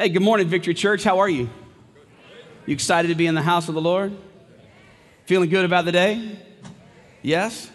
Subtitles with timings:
[0.00, 1.02] Hey, good morning, Victory Church.
[1.02, 1.50] How are you?
[2.66, 4.16] You excited to be in the house of the Lord?
[5.26, 6.38] Feeling good about the day?
[7.20, 7.68] Yes?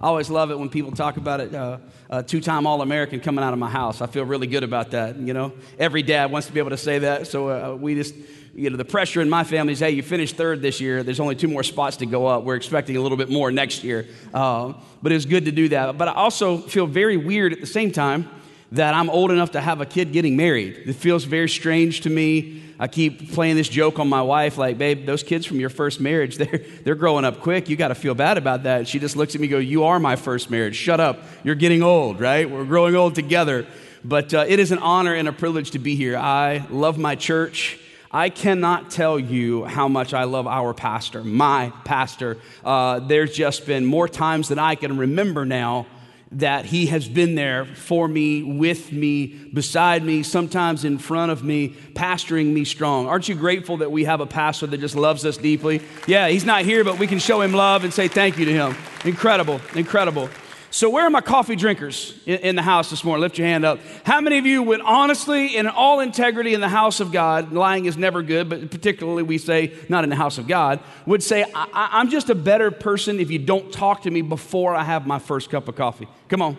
[0.00, 1.54] I always love it when people talk about it.
[1.54, 1.76] Uh,
[2.08, 4.00] uh, Two time All American coming out of my house.
[4.00, 5.16] I feel really good about that.
[5.16, 7.26] You know, every dad wants to be able to say that.
[7.26, 8.14] So uh, we just,
[8.54, 11.02] you know, the pressure in my family is hey, you finished third this year.
[11.02, 12.44] There's only two more spots to go up.
[12.44, 14.06] We're expecting a little bit more next year.
[14.32, 14.72] Uh,
[15.02, 15.98] but it was good to do that.
[15.98, 18.30] But I also feel very weird at the same time
[18.72, 20.82] that I'm old enough to have a kid getting married.
[20.86, 22.62] It feels very strange to me.
[22.78, 26.00] I keep playing this joke on my wife, like, babe, those kids from your first
[26.00, 27.68] marriage, they're, they're growing up quick.
[27.68, 28.86] You got to feel bad about that.
[28.86, 30.76] She just looks at me go, You are my first marriage.
[30.76, 31.22] Shut up.
[31.42, 32.48] You're getting old, right?
[32.48, 33.66] We're growing old together.
[34.04, 36.16] But uh, it is an honor and a privilege to be here.
[36.16, 37.78] I love my church.
[38.10, 42.38] I cannot tell you how much I love our pastor, my pastor.
[42.64, 45.86] Uh, there's just been more times than I can remember now
[46.32, 51.44] that He has been there for me, with me, beside me, sometimes in front of
[51.44, 53.06] me, pastoring me strong.
[53.06, 55.80] Aren't you grateful that we have a pastor that just loves us deeply?
[56.06, 58.52] Yeah, He's not here, but we can show Him love and say thank you to
[58.52, 58.76] Him.
[59.04, 60.28] Incredible, incredible.
[60.76, 63.22] So, where are my coffee drinkers in, the house this morning?
[63.22, 63.80] Lift your hand up.
[64.04, 67.86] How many of you would honestly, in all integrity in the house of God, lying
[67.86, 71.50] is never good, but particularly we say not in the house of God, would say,
[71.54, 75.06] I, am just a better person if you don't talk to me before I have
[75.06, 76.08] my first cup of coffee?
[76.28, 76.58] Come on,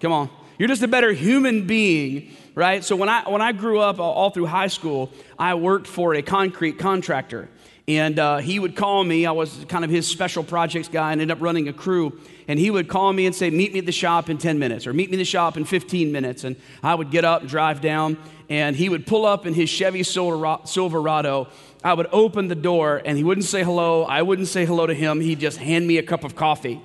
[0.00, 0.28] come on.
[0.58, 2.82] You're just a better human being, right?
[2.82, 6.22] So, when I, when I grew up all through high school, I worked for a
[6.22, 7.48] concrete contractor.
[7.88, 9.26] And uh, he would call me.
[9.26, 12.18] I was kind of his special projects guy and ended up running a crew.
[12.46, 14.86] And he would call me and say, Meet me at the shop in 10 minutes
[14.86, 16.44] or meet me in the shop in 15 minutes.
[16.44, 18.18] And I would get up and drive down.
[18.48, 21.48] And he would pull up in his Chevy Silverado.
[21.82, 24.04] I would open the door and he wouldn't say hello.
[24.04, 25.20] I wouldn't say hello to him.
[25.20, 26.80] He'd just hand me a cup of coffee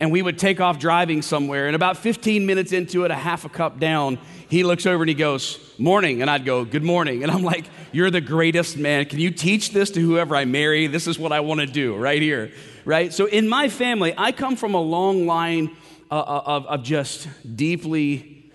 [0.00, 1.66] and we would take off driving somewhere.
[1.66, 5.08] And about 15 minutes into it, a half a cup down, he looks over and
[5.08, 6.22] he goes, Morning.
[6.22, 7.22] And I'd go, Good morning.
[7.22, 9.06] And I'm like, You're the greatest man.
[9.06, 10.86] Can you teach this to whoever I marry?
[10.86, 12.52] This is what I want to do right here.
[12.84, 13.12] Right?
[13.12, 15.76] So in my family, I come from a long line
[16.10, 18.52] uh, uh, of, of just deeply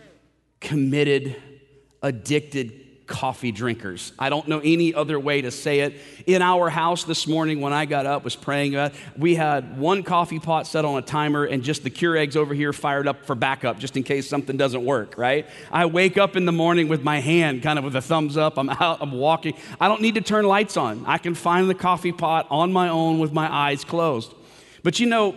[0.60, 1.36] committed,
[2.02, 2.79] addicted
[3.10, 4.14] coffee drinkers.
[4.18, 5.96] I don't know any other way to say it.
[6.28, 10.04] In our house this morning, when I got up, was praying about, we had one
[10.04, 13.36] coffee pot set on a timer and just the Keurigs over here fired up for
[13.36, 15.18] backup, just in case something doesn't work.
[15.18, 15.48] Right?
[15.72, 18.58] I wake up in the morning with my hand kind of with a thumbs up.
[18.58, 19.00] I'm out.
[19.02, 19.56] I'm walking.
[19.82, 21.04] I don't need to turn lights on.
[21.06, 24.34] I can find the coffee pot on my own with my eyes closed.
[24.84, 25.36] But you know,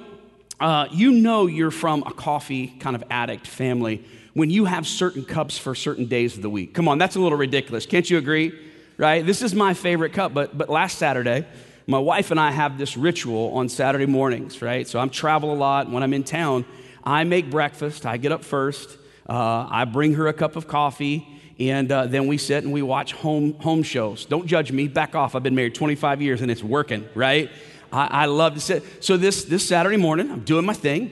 [0.60, 5.24] uh, you know you're from a coffee kind of addict family when you have certain
[5.24, 6.74] cups for certain days of the week.
[6.74, 7.86] Come on, that's a little ridiculous.
[7.86, 8.58] Can't you agree?
[8.96, 9.24] Right?
[9.24, 11.46] This is my favorite cup, but, but last Saturday,
[11.86, 14.86] my wife and I have this ritual on Saturday mornings, right?
[14.86, 15.90] So I'm travel a lot.
[15.90, 16.64] When I'm in town,
[17.02, 18.06] I make breakfast.
[18.06, 18.98] I get up first.
[19.28, 21.26] Uh, I bring her a cup of coffee,
[21.58, 24.24] and uh, then we sit and we watch home, home shows.
[24.24, 24.88] Don't judge me.
[24.88, 25.34] Back off.
[25.34, 27.50] I've been married 25 years and it's working, right?
[27.92, 29.04] I, I love to sit.
[29.04, 31.10] So this, this Saturday morning, I'm doing my thing.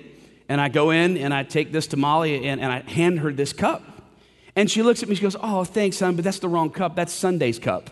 [0.51, 3.33] And I go in and I take this to Molly and, and I hand her
[3.33, 3.85] this cup.
[4.57, 6.97] And she looks at me, she goes, Oh, thanks, son, but that's the wrong cup.
[6.97, 7.89] That's Sunday's cup.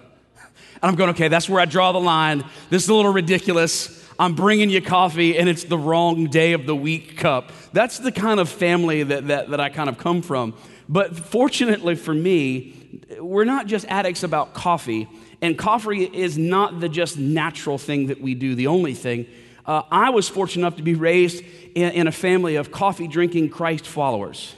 [0.82, 2.44] And I'm going, Okay, that's where I draw the line.
[2.68, 4.04] This is a little ridiculous.
[4.18, 7.52] I'm bringing you coffee and it's the wrong day of the week cup.
[7.72, 10.54] That's the kind of family that, that, that I kind of come from.
[10.88, 12.74] But fortunately for me,
[13.20, 15.08] we're not just addicts about coffee.
[15.40, 19.28] And coffee is not the just natural thing that we do, the only thing.
[19.68, 23.50] Uh, I was fortunate enough to be raised in, in a family of coffee drinking
[23.50, 24.54] Christ followers.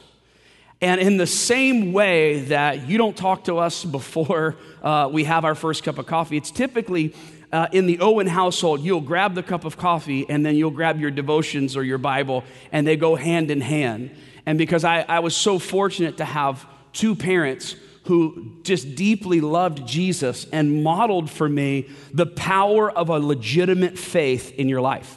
[0.81, 4.55] And in the same way that you don't talk to us before
[4.85, 7.13] uh, we have our first cup of coffee, it's typically
[7.53, 11.01] uh, in the Owen household, you'll grab the cup of coffee and then you'll grab
[11.01, 14.13] your devotions or your Bible, and they go hand in hand.
[14.47, 17.75] And because I, I was so fortunate to have two parents
[18.11, 24.53] who just deeply loved Jesus and modeled for me the power of a legitimate faith
[24.59, 25.17] in your life.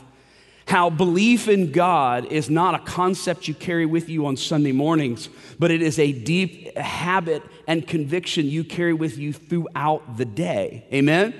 [0.68, 5.28] How belief in God is not a concept you carry with you on Sunday mornings,
[5.58, 10.86] but it is a deep habit and conviction you carry with you throughout the day.
[10.94, 11.34] Amen?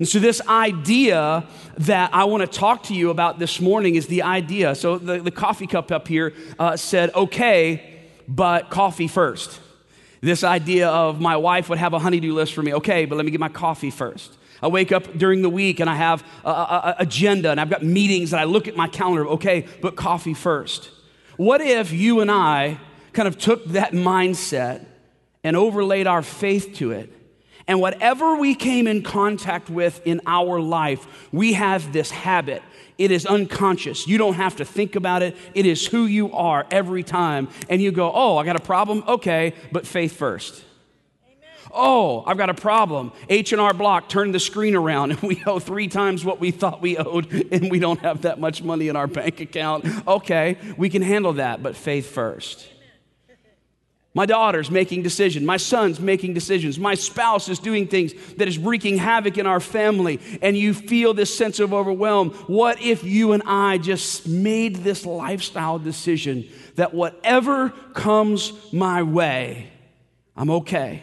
[0.00, 1.46] And so, this idea
[1.76, 4.74] that I want to talk to you about this morning is the idea.
[4.74, 9.60] So, the, the coffee cup up here uh, said, okay, but coffee first.
[10.20, 12.74] This idea of my wife would have a honeydew list for me.
[12.74, 14.36] Okay, but let me get my coffee first.
[14.60, 18.32] I wake up during the week and I have an agenda and I've got meetings
[18.32, 19.26] and I look at my calendar.
[19.28, 20.90] Okay, but coffee first.
[21.36, 22.80] What if you and I
[23.12, 24.84] kind of took that mindset
[25.44, 27.12] and overlaid our faith to it?
[27.68, 32.62] And whatever we came in contact with in our life, we have this habit.
[32.96, 34.08] It is unconscious.
[34.08, 35.36] You don't have to think about it.
[35.54, 37.48] It is who you are every time.
[37.68, 39.04] And you go, oh, I got a problem?
[39.06, 40.64] Okay, but faith first.
[41.70, 43.12] Oh, I've got a problem.
[43.28, 46.96] H&R Block turned the screen around and we owe three times what we thought we
[46.96, 49.84] owed and we don't have that much money in our bank account.
[50.08, 52.66] Okay, we can handle that, but faith first.
[54.14, 55.44] My daughter's making decisions.
[55.44, 56.78] My son's making decisions.
[56.78, 61.14] My spouse is doing things that is wreaking havoc in our family, and you feel
[61.14, 62.30] this sense of overwhelm.
[62.46, 69.70] What if you and I just made this lifestyle decision that whatever comes my way,
[70.36, 71.02] I'm okay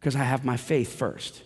[0.00, 1.42] because I have my faith first?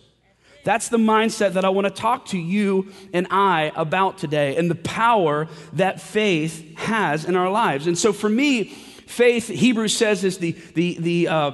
[0.63, 4.69] That's the mindset that I want to talk to you and I about today and
[4.69, 7.87] the power that faith has in our lives.
[7.87, 8.75] And so for me,
[9.07, 11.51] Faith, Hebrews says, is the, the, the, uh,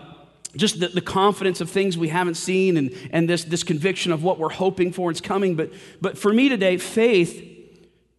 [0.56, 4.24] just the, the, confidence of things we haven't seen and, and this, this conviction of
[4.24, 5.56] what we're hoping for is coming.
[5.56, 5.72] But,
[6.02, 7.48] but for me today, faith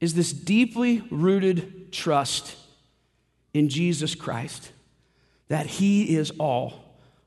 [0.00, 2.56] is this deeply rooted trust
[3.52, 4.70] in Jesus Christ
[5.48, 6.74] that He is all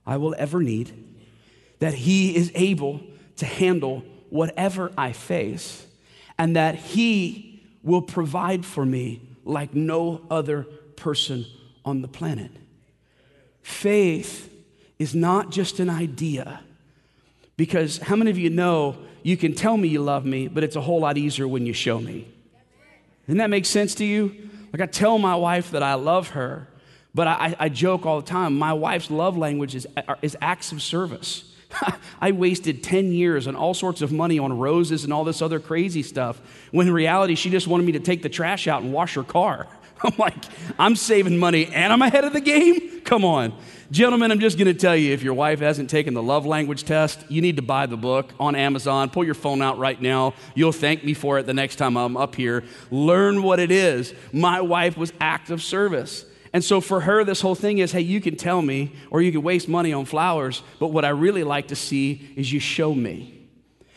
[0.06, 0.92] I will ever need,
[1.80, 3.01] that He is able
[3.36, 5.86] to handle whatever I face,
[6.39, 10.63] and that He will provide for me like no other
[10.95, 11.45] person
[11.88, 12.51] on the planet.
[13.62, 14.54] Faith
[15.00, 16.62] is not just an idea.
[17.56, 20.75] Because how many of you know you can tell me you love me, but it's
[20.75, 22.28] a whole lot easier when you show me?
[23.25, 24.50] Doesn't that make sense to you?
[24.72, 26.68] Like I tell my wife that I love her,
[27.16, 28.57] but I, I joke all the time.
[28.57, 29.88] My wife's love language is,
[30.22, 31.51] is acts of service.
[32.22, 35.60] I wasted 10 years and all sorts of money on roses and all this other
[35.60, 36.40] crazy stuff,
[36.72, 39.24] when in reality, she just wanted me to take the trash out and wash her
[39.24, 39.68] car.
[40.04, 40.36] I'm like,
[40.78, 43.02] I'm saving money and I'm ahead of the game?
[43.02, 43.54] Come on.
[43.90, 46.84] Gentlemen, I'm just going to tell you if your wife hasn't taken the love language
[46.84, 49.10] test, you need to buy the book on Amazon.
[49.10, 50.34] Pull your phone out right now.
[50.56, 52.66] You'll thank me for it the next time I'm up here.
[52.92, 54.14] Learn what it is.
[54.34, 56.26] My wife was act of service.
[56.52, 59.32] And so for her, this whole thing is hey, you can tell me or you
[59.32, 62.94] can waste money on flowers, but what I really like to see is you show
[62.94, 63.48] me.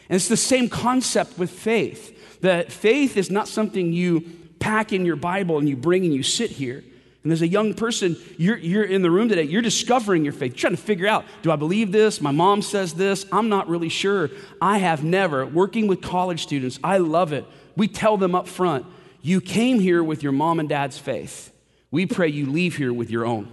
[0.09, 5.05] And it's the same concept with faith that faith is not something you pack in
[5.05, 6.85] your Bible and you bring and you sit here.
[7.23, 10.53] And as a young person, you're, you're in the room today, you're discovering your faith.
[10.53, 12.21] You're trying to figure out do I believe this?
[12.21, 13.27] My mom says this.
[13.33, 14.31] I'm not really sure.
[14.61, 15.45] I have never.
[15.45, 17.45] Working with college students, I love it.
[17.77, 18.87] We tell them up front
[19.23, 21.53] you came here with your mom and dad's faith.
[21.91, 23.53] We pray you leave here with your own.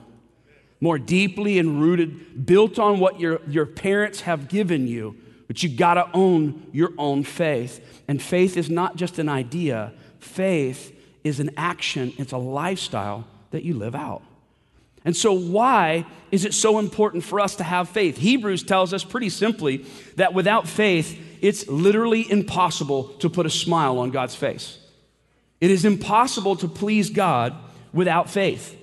[0.80, 5.18] More deeply and rooted, built on what your, your parents have given you,
[5.48, 8.04] but you got to own your own faith.
[8.07, 13.64] And faith is not just an idea, faith is an action, it's a lifestyle that
[13.64, 14.24] you live out.
[15.08, 18.18] And so, why is it so important for us to have faith?
[18.18, 19.86] Hebrews tells us pretty simply
[20.18, 24.80] that without faith, it's literally impossible to put a smile on God's face.
[25.62, 27.56] It is impossible to please God
[27.94, 28.78] without faith.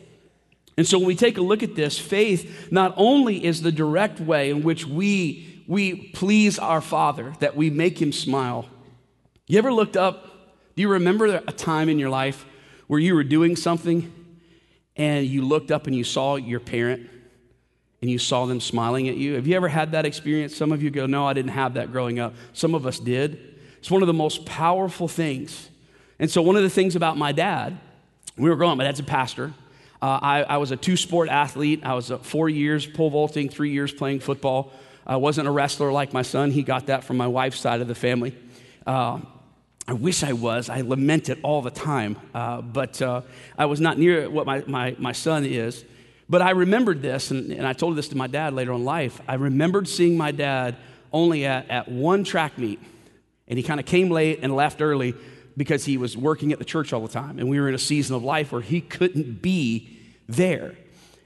[0.78, 4.18] And so, when we take a look at this, faith not only is the direct
[4.18, 8.66] way in which we, we please our Father, that we make Him smile.
[9.46, 10.33] You ever looked up
[10.76, 12.44] do you remember a time in your life
[12.86, 14.12] where you were doing something
[14.96, 17.08] and you looked up and you saw your parent
[18.00, 19.34] and you saw them smiling at you?
[19.34, 20.56] Have you ever had that experience?
[20.56, 22.34] Some of you go, No, I didn't have that growing up.
[22.52, 23.54] Some of us did.
[23.78, 25.70] It's one of the most powerful things.
[26.18, 27.78] And so, one of the things about my dad,
[28.36, 29.52] we were growing up, my dad's a pastor.
[30.02, 31.80] Uh, I, I, was a two sport athlete.
[31.82, 34.72] I was uh, four years pole vaulting, three years playing football.
[35.06, 36.50] I wasn't a wrestler like my son.
[36.50, 38.36] He got that from my wife's side of the family.
[38.86, 39.20] Uh,
[39.86, 40.70] I wish I was.
[40.70, 42.16] I lament it all the time.
[42.34, 43.22] Uh, but uh,
[43.58, 45.84] I was not near what my, my, my son is.
[46.28, 49.20] But I remembered this, and, and I told this to my dad later in life.
[49.28, 50.76] I remembered seeing my dad
[51.12, 52.80] only at, at one track meet.
[53.46, 55.14] And he kind of came late and left early
[55.56, 57.38] because he was working at the church all the time.
[57.38, 59.98] And we were in a season of life where he couldn't be
[60.28, 60.76] there.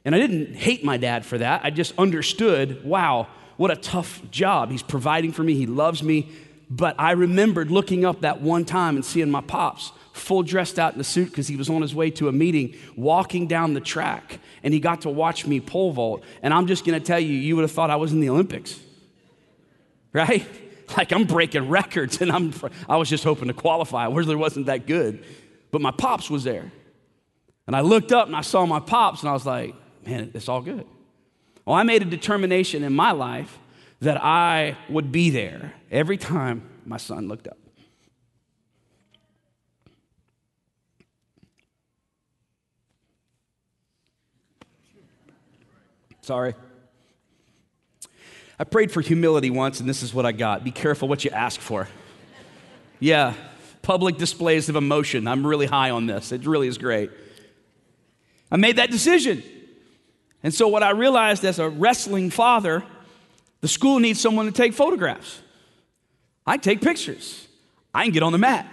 [0.04, 1.64] And I didn't hate my dad for that.
[1.64, 4.70] I just understood wow, what a tough job.
[4.70, 6.28] He's providing for me, he loves me
[6.70, 10.94] but I remembered looking up that one time and seeing my pops full dressed out
[10.94, 13.80] in a suit because he was on his way to a meeting, walking down the
[13.80, 16.22] track, and he got to watch me pole vault.
[16.42, 18.28] And I'm just going to tell you, you would have thought I was in the
[18.28, 18.78] Olympics,
[20.12, 20.46] right?
[20.96, 22.50] Like I'm breaking records, and I'm,
[22.88, 24.06] I was just hoping to qualify.
[24.06, 25.22] I really wasn't that good.
[25.70, 26.72] But my pops was there.
[27.66, 29.74] And I looked up and I saw my pops, and I was like,
[30.06, 30.86] man, it's all good.
[31.66, 33.58] Well, I made a determination in my life
[34.00, 37.58] that I would be there every time my son looked up.
[46.20, 46.54] Sorry.
[48.58, 50.62] I prayed for humility once, and this is what I got.
[50.62, 51.88] Be careful what you ask for.
[53.00, 53.32] Yeah,
[53.80, 55.26] public displays of emotion.
[55.26, 56.32] I'm really high on this.
[56.32, 57.10] It really is great.
[58.50, 59.42] I made that decision.
[60.42, 62.84] And so, what I realized as a wrestling father,
[63.60, 65.40] The school needs someone to take photographs.
[66.46, 67.46] I take pictures.
[67.92, 68.66] I can get on the mat.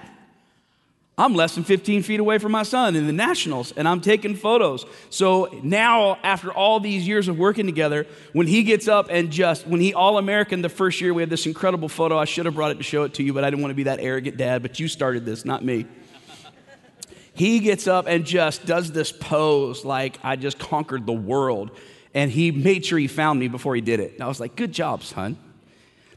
[1.18, 4.36] I'm less than 15 feet away from my son in the Nationals, and I'm taking
[4.36, 4.86] photos.
[5.10, 9.66] So now, after all these years of working together, when he gets up and just,
[9.66, 12.18] when he All American the first year, we had this incredible photo.
[12.18, 13.76] I should have brought it to show it to you, but I didn't want to
[13.76, 15.86] be that arrogant dad, but you started this, not me.
[17.34, 21.72] he gets up and just does this pose like I just conquered the world.
[22.16, 24.14] And he made sure he found me before he did it.
[24.14, 25.38] And I was like, good job, son.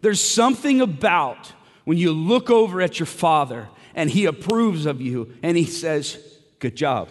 [0.00, 1.52] There's something about
[1.84, 6.18] when you look over at your father and he approves of you and he says,
[6.60, 7.08] Good job.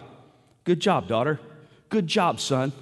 [0.64, 1.40] Good job, daughter.
[1.88, 2.72] Good job, son.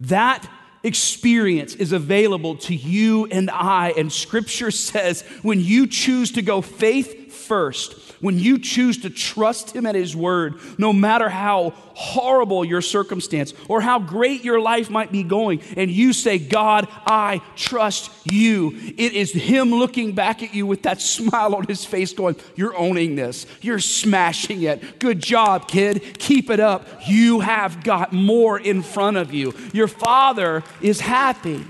[0.00, 0.48] That
[0.82, 3.90] experience is available to you and I.
[3.96, 9.74] And scripture says when you choose to go faith first, when you choose to trust
[9.74, 14.90] Him at His word, no matter how horrible your circumstance or how great your life
[14.90, 20.42] might be going, and you say, God, I trust you, it is Him looking back
[20.42, 23.46] at you with that smile on His face, going, You're owning this.
[23.60, 24.98] You're smashing it.
[24.98, 26.18] Good job, kid.
[26.18, 26.86] Keep it up.
[27.06, 29.54] You have got more in front of you.
[29.72, 31.64] Your Father is happy.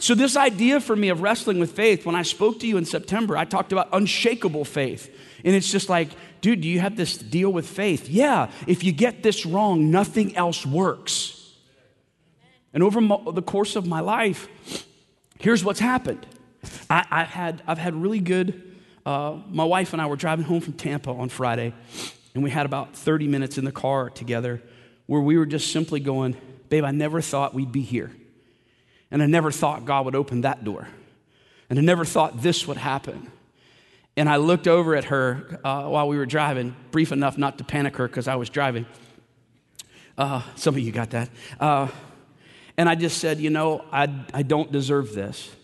[0.00, 2.84] So, this idea for me of wrestling with faith, when I spoke to you in
[2.84, 5.14] September, I talked about unshakable faith.
[5.44, 6.08] And it's just like,
[6.40, 8.08] dude, do you have this deal with faith?
[8.08, 11.34] Yeah, if you get this wrong, nothing else works.
[12.72, 13.00] And over
[13.32, 14.48] the course of my life,
[15.38, 16.26] here's what's happened.
[16.90, 18.76] I, I had, I've had really good,
[19.06, 21.72] uh, my wife and I were driving home from Tampa on Friday,
[22.34, 24.62] and we had about 30 minutes in the car together
[25.06, 26.36] where we were just simply going,
[26.68, 28.12] babe, I never thought we'd be here.
[29.10, 30.86] And I never thought God would open that door.
[31.70, 33.32] And I never thought this would happen.
[34.18, 37.64] And I looked over at her uh, while we were driving, brief enough not to
[37.64, 38.84] panic her because I was driving.
[40.18, 41.30] Uh, some of you got that.
[41.60, 41.86] Uh,
[42.76, 45.54] and I just said, You know, I, I don't deserve this.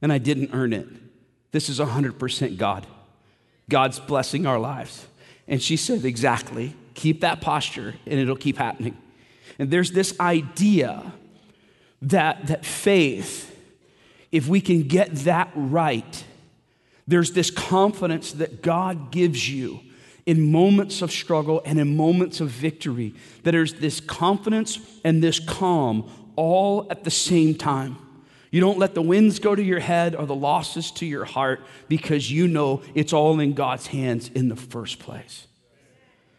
[0.00, 0.88] And I didn't earn it.
[1.52, 2.86] This is 100% God.
[3.68, 5.06] God's blessing our lives.
[5.46, 6.74] And she said, Exactly.
[6.94, 8.96] Keep that posture and it'll keep happening.
[9.58, 11.12] And there's this idea
[12.00, 13.54] that, that faith,
[14.32, 16.24] if we can get that right,
[17.10, 19.80] there's this confidence that God gives you
[20.26, 23.14] in moments of struggle and in moments of victory.
[23.42, 27.96] That there's this confidence and this calm all at the same time.
[28.52, 31.64] You don't let the winds go to your head or the losses to your heart
[31.88, 35.46] because you know it's all in God's hands in the first place.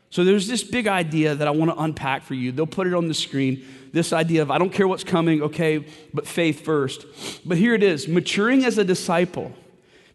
[0.10, 2.51] So there's this big idea that I want to unpack for you.
[2.51, 3.66] They'll put it on the screen.
[3.94, 7.06] This idea of I don't care what's coming, okay, but faith first.
[7.46, 9.54] But here it is maturing as a disciple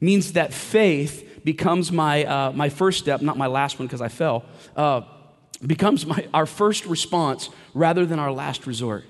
[0.00, 4.08] means that faith becomes my, uh, my first step, not my last one because I
[4.08, 5.02] fell, uh,
[5.64, 9.04] becomes my, our first response rather than our last resort.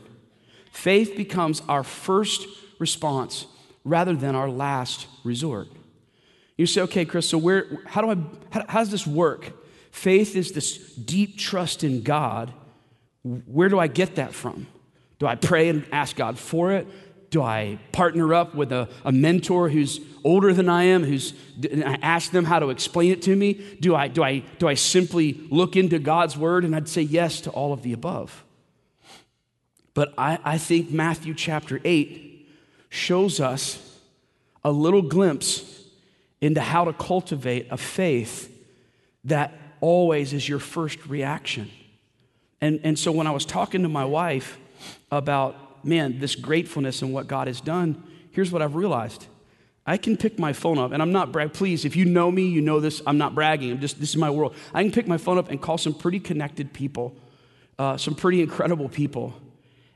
[0.70, 2.46] Faith becomes our first
[2.78, 3.46] response
[3.84, 5.68] rather than our last resort.
[6.56, 8.16] You say, okay, Chris, so where, how, do I,
[8.50, 9.52] how, how does this work?
[9.90, 12.52] Faith is this deep trust in God.
[13.22, 14.66] Where do I get that from?
[15.18, 16.86] Do I pray and ask God for it?
[17.30, 21.98] Do I partner up with a, a mentor who's older than I am, who's I
[22.02, 23.54] ask them how to explain it to me?
[23.80, 26.64] Do I, do, I, do I simply look into God's word?
[26.64, 28.44] And I'd say yes to all of the above.
[29.94, 32.48] But I, I think Matthew chapter 8
[32.90, 33.98] shows us
[34.64, 35.84] a little glimpse
[36.40, 38.52] into how to cultivate a faith
[39.24, 41.70] that always is your first reaction.
[42.60, 44.58] And, and so when I was talking to my wife
[45.10, 48.02] about, man, this gratefulness and what God has done,
[48.32, 49.26] here's what I've realized.
[49.86, 51.52] I can pick my phone up, and I'm not brag.
[51.52, 53.00] Please, if you know me, you know this.
[53.06, 53.70] I'm not bragging.
[53.70, 54.54] I'm just this is my world.
[54.74, 57.14] I can pick my phone up and call some pretty connected people,
[57.78, 59.32] uh, some pretty incredible people,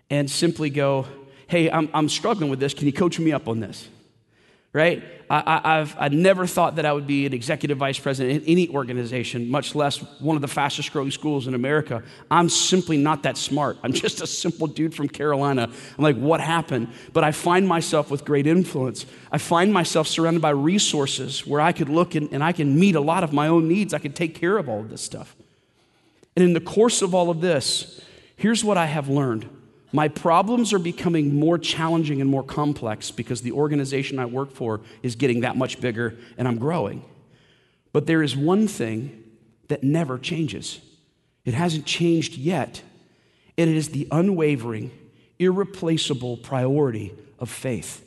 [0.09, 1.07] and simply go,
[1.49, 2.73] "Hey, I'm, I'm struggling with this.
[2.73, 3.89] Can you coach me up on this?"
[4.73, 5.03] Right?
[5.33, 8.69] I, have I never thought that I would be an executive vice president in any
[8.69, 12.03] organization, much less one of the fastest growing schools in America.
[12.31, 13.79] I'm simply not that smart.
[13.85, 15.71] I'm just a simple dude from Carolina.
[15.99, 16.89] I'm like, what happened?
[17.13, 19.07] But I find myself with great influence.
[19.31, 22.97] I find myself surrounded by resources where I could look and, and I can meet
[22.97, 23.95] a lot of my own needs.
[23.95, 25.37] I can take care of all of this stuff.
[26.35, 28.05] And in the course of all of this,
[28.37, 29.49] here's what I have learned
[29.93, 34.81] my problems are becoming more challenging and more complex because the organization I work for
[35.03, 37.05] is getting that much bigger and I'm growing.
[37.93, 39.25] But there is one thing
[39.69, 40.81] that never changes.
[41.45, 42.83] It hasn't changed yet.
[43.59, 44.91] And it is the unwavering,
[45.39, 48.07] irreplaceable priority of faith.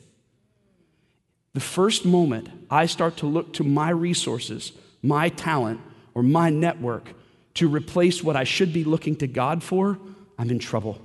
[1.54, 4.72] The first moment I start to look to my resources,
[5.02, 5.82] my talent,
[6.14, 7.10] or my network
[7.56, 10.00] to replace what I should be looking to God for,
[10.40, 11.00] I'm in trouble.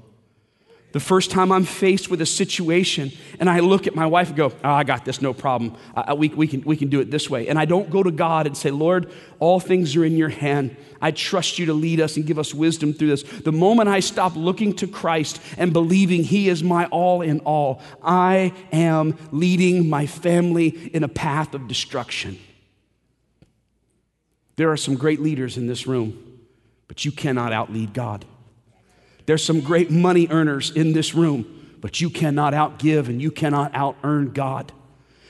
[0.98, 4.36] The first time I'm faced with a situation and I look at my wife and
[4.36, 5.76] go, oh, I got this, no problem.
[6.16, 7.46] We, we, can, we can do it this way.
[7.46, 10.76] And I don't go to God and say, Lord, all things are in your hand.
[11.00, 13.22] I trust you to lead us and give us wisdom through this.
[13.22, 17.80] The moment I stop looking to Christ and believing He is my all in all,
[18.02, 22.40] I am leading my family in a path of destruction.
[24.56, 26.40] There are some great leaders in this room,
[26.88, 28.24] but you cannot outlead God.
[29.28, 33.74] There's some great money earners in this room, but you cannot outgive and you cannot
[33.74, 34.72] out earn God.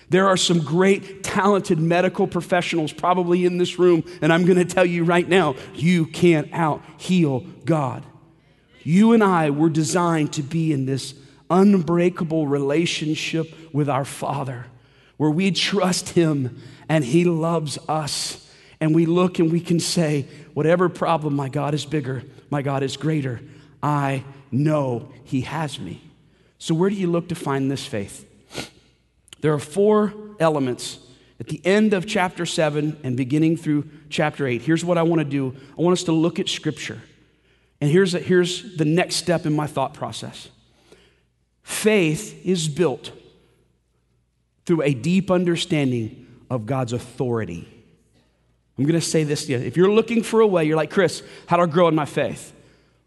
[0.09, 4.65] There are some great, talented medical professionals probably in this room, and I'm going to
[4.65, 8.07] tell you right now, you can't out heal God.
[8.85, 11.15] You and I were designed to be in this
[11.51, 14.67] unbreakable relationship with our Father
[15.17, 20.29] where we trust Him and He loves us and we look and we can say,
[20.55, 23.41] whatever problem, my God is bigger, my God is greater.
[23.83, 26.03] I know He has me.
[26.59, 28.27] So, where do you look to find this faith?
[29.41, 30.99] There are four elements
[31.41, 34.63] at the end of chapter 7 and beginning through chapter 8.
[34.63, 37.01] Here's what I want to do I want us to look at Scripture.
[37.81, 40.49] And here's, a, here's the next step in my thought process
[41.63, 43.13] faith is built
[44.67, 47.69] through a deep understanding of God's authority.
[48.77, 49.59] I'm going to say this to you.
[49.59, 52.05] If you're looking for a way, you're like, Chris, how do I grow in my
[52.05, 52.53] faith?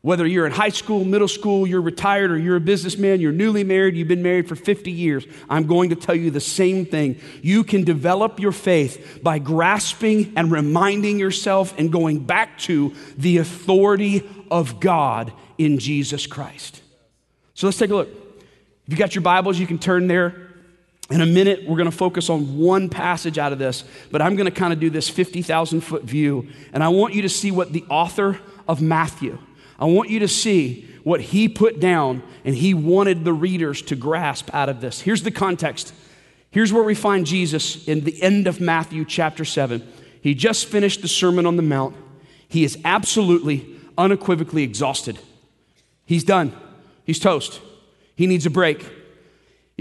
[0.02, 3.64] Whether you're in high school, middle school, you're retired, or you're a businessman, you're newly
[3.64, 7.20] married, you've been married for 50 years, I'm going to tell you the same thing.
[7.44, 13.38] You can develop your faith by grasping and reminding yourself and going back to the
[13.38, 16.82] authority of God in Jesus Christ.
[17.54, 18.10] So let's take a look.
[18.88, 20.52] If you got your Bibles, you can turn there
[21.12, 24.36] in a minute, we're going to focus on one passage out of this, but I'm
[24.38, 26.48] going to kind of do this 50,000 foot view.
[26.72, 29.38] And I want you to see what the author of Matthew,
[29.82, 33.96] I want you to see what he put down and he wanted the readers to
[33.96, 35.02] grasp out of this.
[35.02, 35.94] Here's the context.
[36.52, 39.86] Here's where we find Jesus in the end of Matthew chapter 7.
[40.22, 41.96] He just finished the Sermon on the Mount.
[42.48, 43.66] He is absolutely,
[43.98, 45.18] unequivocally exhausted.
[46.06, 46.54] He's done.
[47.04, 47.60] He's toast.
[48.16, 48.88] He needs a break.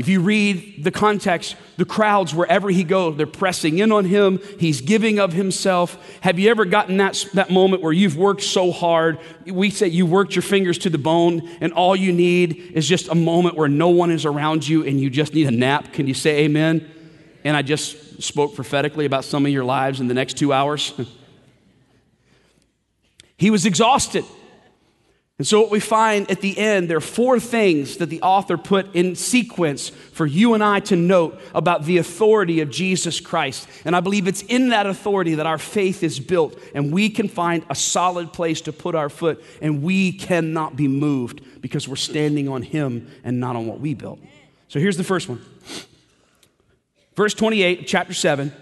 [0.00, 4.40] If you read the context, the crowds, wherever he goes, they're pressing in on him.
[4.58, 6.18] He's giving of himself.
[6.22, 9.18] Have you ever gotten that, that moment where you've worked so hard?
[9.44, 13.08] We say you worked your fingers to the bone, and all you need is just
[13.08, 15.92] a moment where no one is around you and you just need a nap.
[15.92, 16.90] Can you say amen?
[17.44, 20.98] And I just spoke prophetically about some of your lives in the next two hours.
[23.36, 24.24] he was exhausted.
[25.40, 28.58] And so, what we find at the end, there are four things that the author
[28.58, 33.66] put in sequence for you and I to note about the authority of Jesus Christ.
[33.86, 37.26] And I believe it's in that authority that our faith is built, and we can
[37.26, 41.96] find a solid place to put our foot, and we cannot be moved because we're
[41.96, 44.18] standing on Him and not on what we built.
[44.68, 45.42] So, here's the first one.
[47.16, 48.52] Verse 28 chapter 7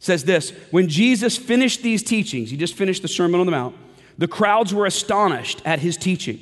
[0.00, 3.76] says this When Jesus finished these teachings, he just finished the Sermon on the Mount
[4.18, 6.40] the crowds were astonished at his teaching,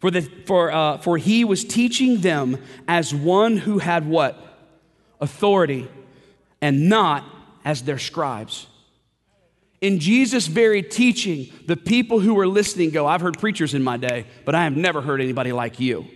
[0.00, 4.36] for, the, for, uh, for he was teaching them as one who had what?
[5.20, 5.88] Authority,
[6.60, 7.24] and not
[7.64, 8.66] as their scribes.
[9.80, 13.96] In Jesus' very teaching, the people who were listening go, I've heard preachers in my
[13.96, 16.06] day, but I have never heard anybody like you.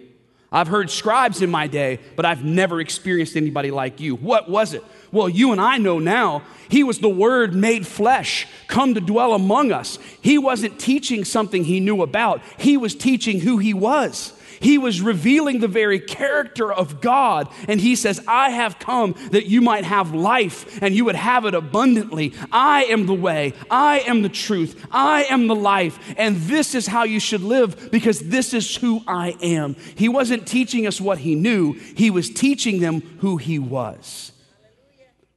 [0.51, 4.17] I've heard scribes in my day, but I've never experienced anybody like you.
[4.17, 4.83] What was it?
[5.11, 9.33] Well, you and I know now, he was the Word made flesh, come to dwell
[9.33, 9.99] among us.
[10.21, 14.35] He wasn't teaching something he knew about, he was teaching who he was.
[14.61, 17.49] He was revealing the very character of God.
[17.69, 21.45] And he says, I have come that you might have life and you would have
[21.45, 22.35] it abundantly.
[22.51, 23.55] I am the way.
[23.71, 24.87] I am the truth.
[24.91, 26.15] I am the life.
[26.17, 29.77] And this is how you should live because this is who I am.
[29.95, 34.33] He wasn't teaching us what he knew, he was teaching them who he was.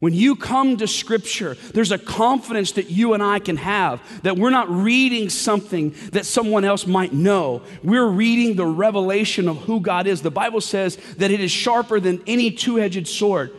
[0.01, 4.35] When you come to Scripture, there's a confidence that you and I can have that
[4.35, 7.61] we're not reading something that someone else might know.
[7.83, 10.23] We're reading the revelation of who God is.
[10.23, 13.51] The Bible says that it is sharper than any two edged sword,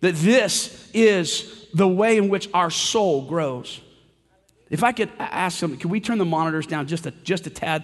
[0.00, 3.80] that this is the way in which our soul grows.
[4.70, 7.50] If I could ask something, can we turn the monitors down just a, just a
[7.50, 7.82] tad?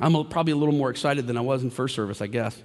[0.00, 2.60] I'm probably a little more excited than I was in first service, I guess.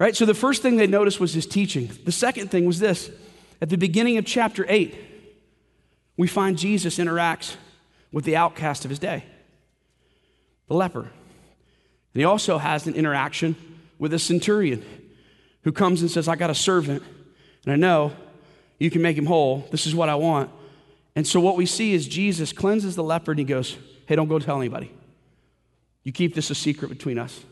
[0.00, 0.16] Right?
[0.16, 1.90] So the first thing they noticed was his teaching.
[2.04, 3.10] The second thing was this.
[3.60, 4.96] At the beginning of chapter 8,
[6.16, 7.56] we find Jesus interacts
[8.10, 9.24] with the outcast of his day,
[10.68, 11.00] the leper.
[11.02, 11.10] And
[12.14, 13.56] he also has an interaction
[13.98, 14.82] with a centurion
[15.64, 17.02] who comes and says, I got a servant,
[17.64, 18.12] and I know
[18.78, 19.68] you can make him whole.
[19.70, 20.50] This is what I want.
[21.14, 24.28] And so what we see is Jesus cleanses the leper and he goes, Hey, don't
[24.28, 24.90] go tell anybody.
[26.02, 27.44] You keep this a secret between us.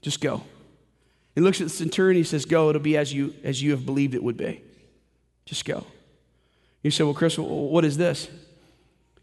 [0.00, 0.42] Just go.
[1.40, 3.86] He looks at the centurion, he says, Go, it'll be as you, as you have
[3.86, 4.60] believed it would be.
[5.46, 5.86] Just go.
[6.82, 8.28] You say, Well, Chris, what is this?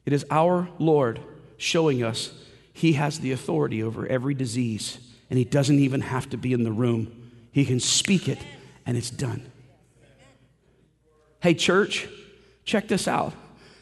[0.03, 1.19] It is our Lord
[1.57, 2.33] showing us
[2.73, 4.97] He has the authority over every disease,
[5.29, 7.29] and He doesn't even have to be in the room.
[7.51, 8.39] He can speak it,
[8.83, 9.45] and it's done.
[11.39, 12.07] Hey, church,
[12.65, 13.33] check this out.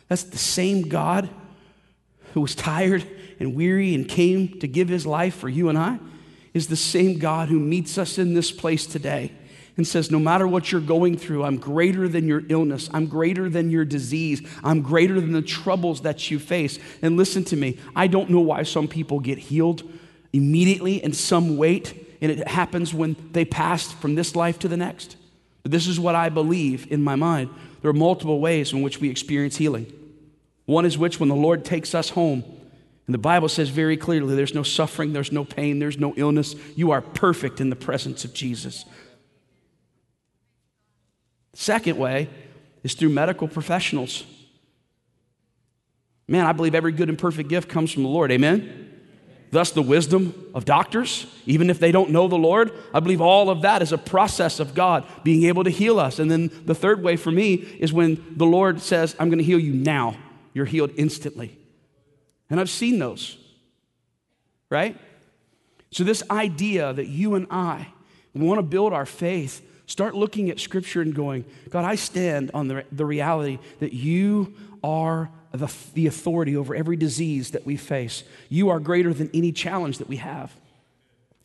[0.10, 1.30] That's the same God
[2.34, 3.08] who was tired
[3.40, 6.00] and weary and came to give his life for you and I
[6.56, 9.34] is the same God who meets us in this place today
[9.78, 12.90] and says, No matter what you're going through, I'm greater than your illness.
[12.94, 14.42] I'm greater than your disease.
[14.64, 16.80] I'm greater than the troubles that you face.
[17.02, 19.84] And listen to me, I don't know why some people get healed
[20.32, 24.78] immediately and some wait, and it happens when they pass from this life to the
[24.78, 25.18] next.
[25.62, 27.50] But this is what I believe in my mind.
[27.82, 29.92] There are multiple ways in which we experience healing.
[30.66, 32.44] One is which when the Lord takes us home,
[33.08, 36.56] and the Bible says very clearly there's no suffering, there's no pain, there's no illness.
[36.76, 38.86] You are perfect in the presence of Jesus.
[41.54, 42.30] Second way
[42.84, 44.24] is through medical professionals.
[46.28, 48.32] Man, I believe every good and perfect gift comes from the Lord.
[48.32, 48.82] Amen?
[49.52, 53.52] Thus, the wisdom of doctors, even if they don't know the Lord, I believe all
[53.52, 56.18] of that is a process of God being able to heal us.
[56.18, 59.46] And then the third way for me is when the Lord says, I'm going to
[59.46, 60.18] heal you now,
[60.54, 61.58] you're healed instantly.
[62.50, 63.38] And I've seen those,
[64.70, 64.98] right?
[65.92, 67.88] So, this idea that you and I
[68.34, 72.68] want to build our faith, start looking at Scripture and going, God, I stand on
[72.68, 74.54] the, the reality that you
[74.84, 78.24] are the, the authority over every disease that we face.
[78.50, 80.54] You are greater than any challenge that we have.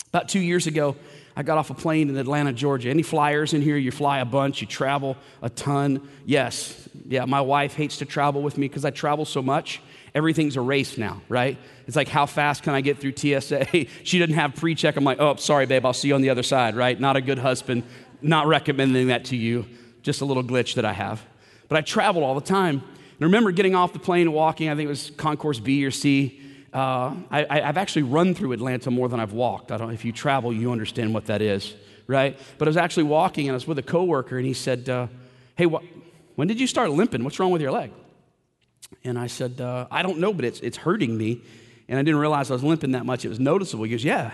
[0.08, 0.96] About two years ago,
[1.36, 2.90] I got off a plane in Atlanta, Georgia.
[2.90, 3.76] Any flyers in here?
[3.76, 6.08] You fly a bunch, you travel a ton.
[6.26, 6.88] Yes.
[7.06, 9.80] Yeah, my wife hates to travel with me because I travel so much.
[10.14, 11.56] Everything's a race now, right?
[11.86, 13.66] It's like, how fast can I get through TSA?
[14.02, 14.96] she didn't have pre check.
[14.96, 16.98] I'm like, oh, sorry, babe, I'll see you on the other side, right?
[16.98, 17.84] Not a good husband.
[18.20, 19.66] Not recommending that to you.
[20.02, 21.24] Just a little glitch that I have.
[21.68, 22.76] But I travel all the time.
[22.76, 25.90] And I remember getting off the plane walking, I think it was Concourse B or
[25.90, 26.40] C.
[26.72, 29.72] Uh, I, have actually run through Atlanta more than I've walked.
[29.72, 31.74] I don't, if you travel, you understand what that is,
[32.06, 32.38] right?
[32.58, 35.08] But I was actually walking and I was with a coworker and he said, uh,
[35.56, 35.82] Hey, wh-
[36.36, 37.24] when did you start limping?
[37.24, 37.90] What's wrong with your leg?
[39.04, 41.42] And I said, uh, I don't know, but it's, it's hurting me.
[41.88, 43.24] And I didn't realize I was limping that much.
[43.24, 43.84] It was noticeable.
[43.84, 44.32] He goes, Yeah.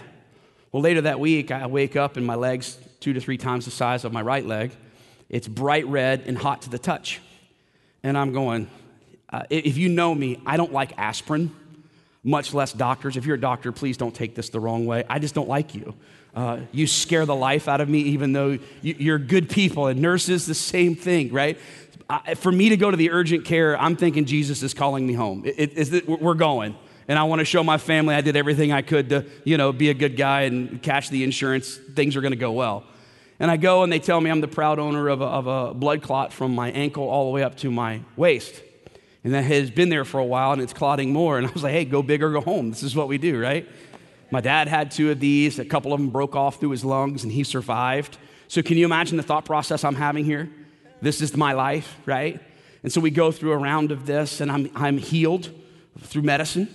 [0.72, 3.70] Well, later that week, I wake up and my leg's two to three times the
[3.70, 4.72] size of my right leg.
[5.30, 7.20] It's bright red and hot to the touch.
[8.02, 8.68] And I'm going,
[9.30, 11.54] uh, if you know me, I don't like aspirin,
[12.22, 13.16] much less doctors.
[13.16, 15.04] If you're a doctor, please don't take this the wrong way.
[15.08, 15.94] I just don't like you.
[16.34, 19.86] Uh, you scare the life out of me, even though you, are good people.
[19.86, 21.58] And nurses, the same thing, right?
[22.08, 25.14] I, for me to go to the urgent care, I'm thinking Jesus is calling me
[25.14, 25.42] home.
[25.44, 26.76] It, it, we're going.
[27.08, 29.72] And I want to show my family I did everything I could to, you know,
[29.72, 31.76] be a good guy and cash the insurance.
[31.76, 32.84] Things are going to go well.
[33.38, 35.74] And I go and they tell me I'm the proud owner of a, of a
[35.74, 38.62] blood clot from my ankle all the way up to my waist.
[39.22, 41.38] And that has been there for a while and it's clotting more.
[41.38, 42.70] And I was like, hey, go big or go home.
[42.70, 43.68] This is what we do, right?
[44.30, 45.58] My dad had two of these.
[45.58, 48.18] A couple of them broke off through his lungs and he survived.
[48.48, 50.50] So, can you imagine the thought process I'm having here?
[51.06, 52.40] This is my life, right?
[52.82, 55.52] And so we go through a round of this, and I'm, I'm healed
[56.00, 56.68] through medicine.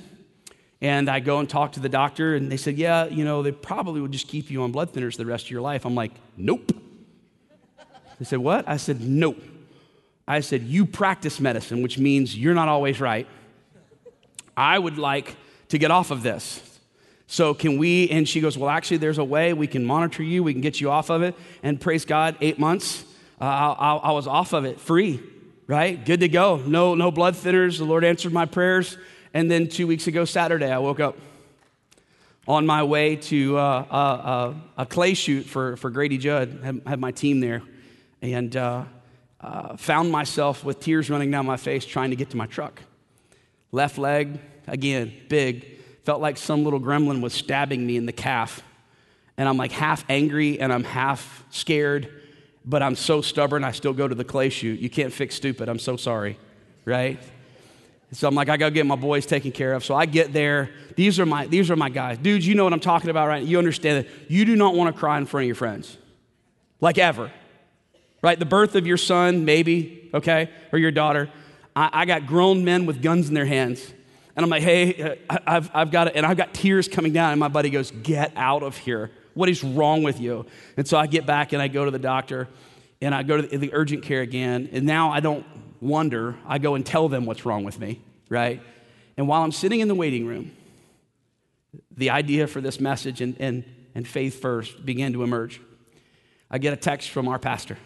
[0.79, 3.51] And I go and talk to the doctor, and they said, Yeah, you know, they
[3.51, 5.83] probably would just keep you on blood thinners the rest of your life.
[5.83, 6.71] I'm like, Nope.
[8.19, 8.69] They said, What?
[8.69, 9.43] I said, Nope.
[10.25, 13.27] I said, You practice medicine, which means you're not always right.
[14.55, 15.35] I would like
[15.67, 16.79] to get off of this.
[17.27, 18.09] So, can we?
[18.09, 20.79] And she goes, Well, actually, there's a way we can monitor you, we can get
[20.79, 21.35] you off of it.
[21.61, 23.03] And praise God, eight months
[23.41, 25.19] uh, I, I, was off of it, free,
[25.65, 26.03] right?
[26.05, 26.57] Good to go.
[26.57, 27.79] No, no blood thinners.
[27.79, 28.99] The Lord answered my prayers.
[29.33, 31.17] And then two weeks ago, Saturday, I woke up
[32.47, 36.59] on my way to uh, uh, uh a clay shoot for, for Grady Judd.
[36.63, 37.63] Had, had my team there.
[38.21, 38.83] And uh,
[39.39, 42.79] uh, found myself with tears running down my face trying to get to my truck.
[43.71, 45.79] Left leg, again, big.
[46.03, 48.61] Felt like some little gremlin was stabbing me in the calf.
[49.35, 52.20] And I'm like half angry and I'm half scared
[52.65, 54.79] but I'm so stubborn, I still go to the clay shoot.
[54.79, 55.69] You can't fix stupid.
[55.69, 56.37] I'm so sorry,
[56.85, 57.19] right?
[58.13, 59.85] So I'm like, I gotta get my boys taken care of.
[59.85, 60.69] So I get there.
[60.95, 62.17] These are my these are my guys.
[62.17, 63.43] Dudes, you know what I'm talking about, right?
[63.43, 65.97] You understand that you do not want to cry in front of your friends.
[66.81, 67.31] Like ever.
[68.21, 68.37] Right?
[68.37, 71.29] The birth of your son, maybe, okay, or your daughter.
[71.75, 73.81] I, I got grown men with guns in their hands.
[74.35, 76.15] And I'm like, hey, uh, I've, I've got it.
[76.15, 77.31] And I've got tears coming down.
[77.31, 79.11] And my buddy goes, get out of here.
[79.33, 80.45] What is wrong with you?
[80.77, 82.47] And so I get back and I go to the doctor
[83.01, 84.69] and I go to the, urgent care again.
[84.71, 85.45] And now I don't
[85.79, 88.61] wonder, I go and tell them what's wrong with me, right?
[89.17, 90.51] And while I'm sitting in the waiting room,
[91.95, 93.63] the idea for this message, and, and
[93.95, 95.61] and faith first began to emerge.
[96.49, 97.77] I get a text from our pastor.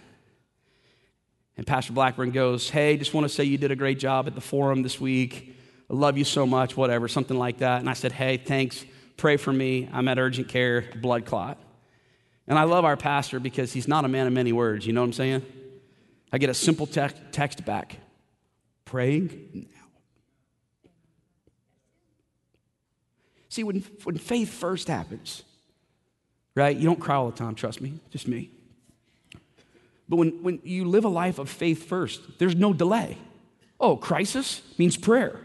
[1.58, 4.36] And Pastor Blackburn goes, Hey, just want to say you did a great job at
[4.36, 5.56] the forum this week.
[5.90, 7.80] I love you so much, whatever, something like that.
[7.80, 8.84] And I said, Hey, thanks.
[9.18, 9.90] Pray for me.
[9.92, 11.58] I'm at urgent care, blood clot.
[12.48, 14.86] And I love our pastor because he's not a man of many words.
[14.86, 15.46] You know what I'm saying?
[16.32, 17.98] I get a simple te- text back
[18.84, 19.86] praying now.
[23.50, 25.44] See, when, when faith first happens,
[26.56, 28.50] right, you don't cry all the time, trust me, just me.
[30.08, 33.18] But when, when you live a life of faith first, there's no delay.
[33.80, 35.40] Oh, crisis means prayer.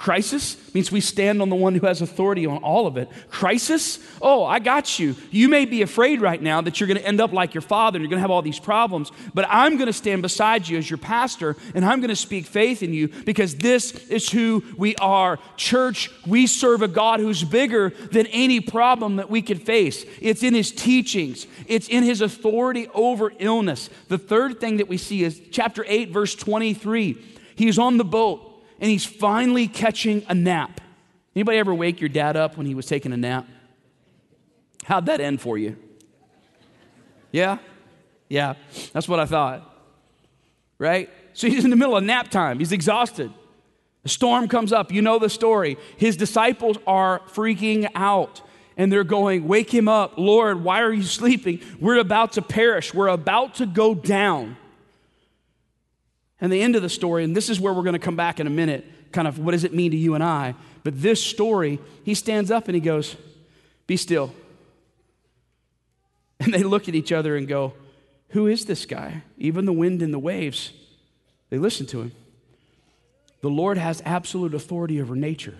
[0.00, 3.10] Crisis means we stand on the one who has authority on all of it.
[3.28, 3.98] Crisis?
[4.22, 5.14] Oh, I got you.
[5.30, 7.98] You may be afraid right now that you're going to end up like your father
[7.98, 10.78] and you're going to have all these problems, but I'm going to stand beside you
[10.78, 14.64] as your pastor and I'm going to speak faith in you because this is who
[14.78, 15.38] we are.
[15.58, 20.06] Church, we serve a God who's bigger than any problem that we could face.
[20.22, 23.90] It's in his teachings, it's in his authority over illness.
[24.08, 27.22] The third thing that we see is chapter 8, verse 23.
[27.54, 28.49] He's on the boat
[28.80, 30.80] and he's finally catching a nap.
[31.36, 33.46] Anybody ever wake your dad up when he was taking a nap?
[34.84, 35.76] How'd that end for you?
[37.30, 37.58] Yeah?
[38.28, 38.54] Yeah,
[38.92, 39.66] that's what I thought.
[40.78, 41.10] Right?
[41.34, 42.58] So he's in the middle of nap time.
[42.58, 43.32] He's exhausted.
[44.04, 44.90] A storm comes up.
[44.90, 45.76] You know the story.
[45.96, 48.40] His disciples are freaking out
[48.76, 50.14] and they're going, Wake him up.
[50.16, 51.60] Lord, why are you sleeping?
[51.80, 52.94] We're about to perish.
[52.94, 54.56] We're about to go down.
[56.40, 58.40] And the end of the story, and this is where we're going to come back
[58.40, 60.54] in a minute, kind of what does it mean to you and I?
[60.82, 63.16] But this story, he stands up and he goes,
[63.86, 64.32] Be still.
[66.42, 67.74] And they look at each other and go,
[68.28, 69.24] Who is this guy?
[69.36, 70.72] Even the wind and the waves,
[71.50, 72.12] they listen to him.
[73.42, 75.56] The Lord has absolute authority over nature.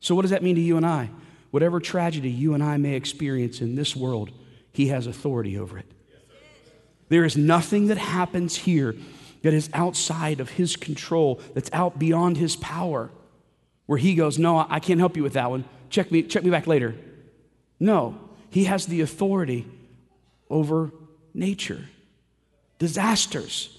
[0.00, 1.10] So, what does that mean to you and I?
[1.50, 4.30] Whatever tragedy you and I may experience in this world,
[4.72, 5.90] He has authority over it.
[7.08, 8.94] There is nothing that happens here
[9.42, 13.10] that is outside of his control, that's out beyond his power,
[13.86, 15.64] where he goes, No, I can't help you with that one.
[15.90, 16.94] Check me, check me back later.
[17.78, 18.18] No,
[18.50, 19.66] he has the authority
[20.48, 20.90] over
[21.34, 21.84] nature,
[22.78, 23.72] disasters.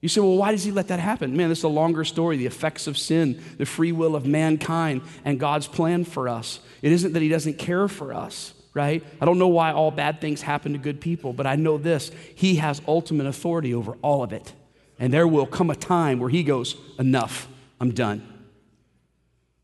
[0.00, 1.36] You say, well, why does he let that happen?
[1.36, 5.02] Man, this is a longer story the effects of sin, the free will of mankind,
[5.24, 6.60] and God's plan for us.
[6.82, 9.02] It isn't that he doesn't care for us, right?
[9.20, 12.10] I don't know why all bad things happen to good people, but I know this
[12.34, 14.52] he has ultimate authority over all of it.
[14.98, 17.48] And there will come a time where he goes, Enough,
[17.80, 18.26] I'm done.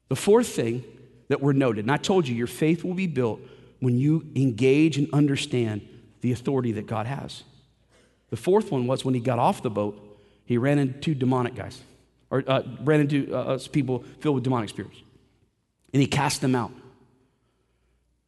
[0.09, 0.85] The fourth thing
[1.29, 3.41] that we're noted, and I told you, your faith will be built
[3.81, 5.89] when you engage and understand
[6.21, 7.43] the authority that God has.
[8.31, 11.81] The fourth one was when he got off the boat, he ran into demonic guys,
[12.31, 14.99] or uh, ran into uh, people filled with demonic spirits,
[15.93, 16.73] and he cast them out.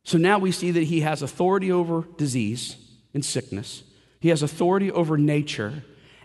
[0.05, 2.77] So now we see that he has authority over disease
[3.15, 3.83] and sickness,
[4.21, 5.85] he has authority over nature,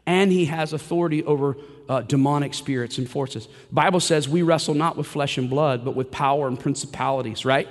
[0.10, 1.56] and he has authority over
[1.88, 3.45] uh, demonic spirits and forces.
[3.45, 7.45] The Bible says we wrestle not with flesh and blood, but with power and principalities,
[7.45, 7.67] right?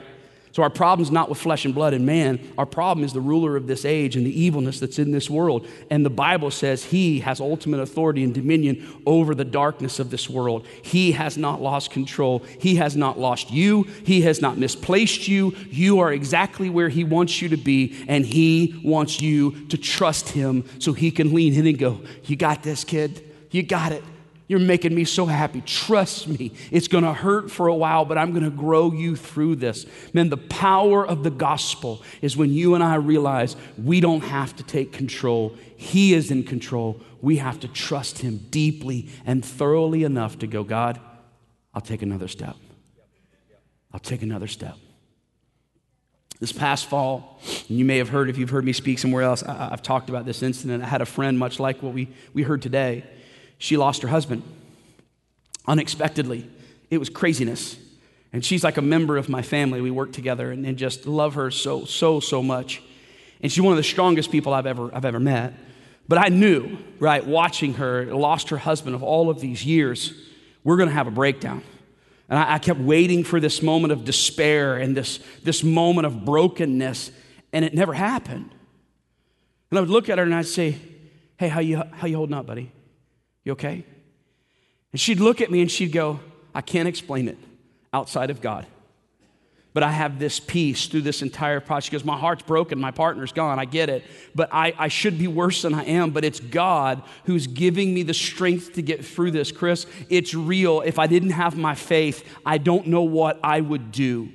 [0.52, 2.40] So our problem is not with flesh and blood and man.
[2.56, 5.66] Our problem is the ruler of this age and the evilness that's in this world.
[5.90, 10.28] And the Bible says he has ultimate authority and dominion over the darkness of this
[10.28, 10.66] world.
[10.82, 12.40] He has not lost control.
[12.58, 13.84] He has not lost you.
[14.04, 15.54] He has not misplaced you.
[15.70, 20.30] You are exactly where he wants you to be, and he wants you to trust
[20.30, 23.24] him so he can lean in and go, You got this, kid.
[23.50, 24.04] You got it.
[24.48, 25.60] You're making me so happy.
[25.60, 26.52] Trust me.
[26.70, 29.84] It's going to hurt for a while, but I'm going to grow you through this.
[30.14, 34.56] Man, the power of the gospel is when you and I realize we don't have
[34.56, 35.54] to take control.
[35.76, 36.98] He is in control.
[37.20, 40.98] We have to trust Him deeply and thoroughly enough to go, God,
[41.74, 42.56] I'll take another step.
[43.92, 44.76] I'll take another step.
[46.40, 49.42] This past fall, and you may have heard if you've heard me speak somewhere else,
[49.42, 50.82] I, have talked about this incident.
[50.82, 53.04] I had a friend, much like what we, we heard today
[53.58, 54.42] she lost her husband
[55.66, 56.48] unexpectedly.
[56.90, 57.76] It was craziness.
[58.32, 59.80] And she's like a member of my family.
[59.80, 62.82] We work together and, and just love her so, so, so much.
[63.40, 65.54] And she's one of the strongest people I've ever, I've ever met.
[66.08, 70.12] But I knew, right, watching her, lost her husband of all of these years,
[70.64, 71.62] we're going to have a breakdown.
[72.28, 76.24] And I, I, kept waiting for this moment of despair and this, this moment of
[76.24, 77.10] brokenness,
[77.52, 78.50] and it never happened.
[79.70, 80.78] And I would look at her and I'd say,
[81.36, 82.72] Hey, how you, how you holding up, buddy?
[83.48, 83.82] You okay?
[84.92, 86.20] And she'd look at me and she'd go,
[86.54, 87.38] I can't explain it
[87.94, 88.66] outside of God.
[89.72, 91.84] But I have this peace through this entire process.
[91.84, 94.04] She goes, My heart's broken, my partner's gone, I get it.
[94.34, 98.02] But I, I should be worse than I am, but it's God who's giving me
[98.02, 99.86] the strength to get through this, Chris.
[100.10, 100.82] It's real.
[100.82, 104.28] If I didn't have my faith, I don't know what I would do.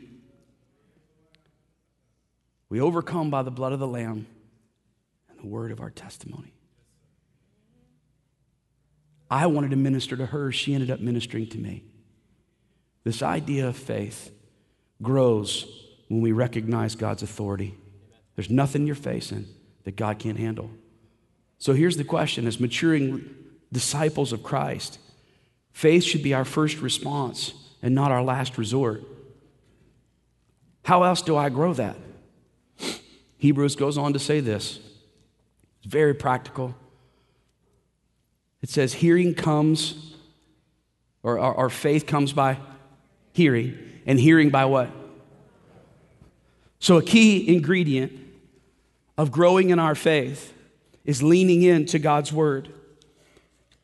[2.67, 4.25] We overcome by the blood of the Lamb
[5.29, 6.53] and the word of our testimony.
[9.33, 11.83] I wanted to minister to her, she ended up ministering to me.
[13.03, 14.31] This idea of faith
[15.01, 15.65] grows
[16.07, 17.73] when we recognize God's authority.
[18.35, 19.47] There's nothing you're facing
[19.85, 20.69] that God can't handle.
[21.57, 23.33] So here's the question as maturing
[23.71, 24.99] disciples of Christ,
[25.71, 29.01] faith should be our first response and not our last resort.
[30.83, 31.95] How else do I grow that?
[33.39, 34.79] Hebrews goes on to say this.
[35.79, 36.75] It's very practical.
[38.63, 40.15] It says, hearing comes,
[41.21, 42.57] or our, our faith comes by
[43.33, 44.89] hearing, and hearing by what?
[46.79, 48.13] So, a key ingredient
[49.17, 50.53] of growing in our faith
[51.05, 52.69] is leaning into God's word.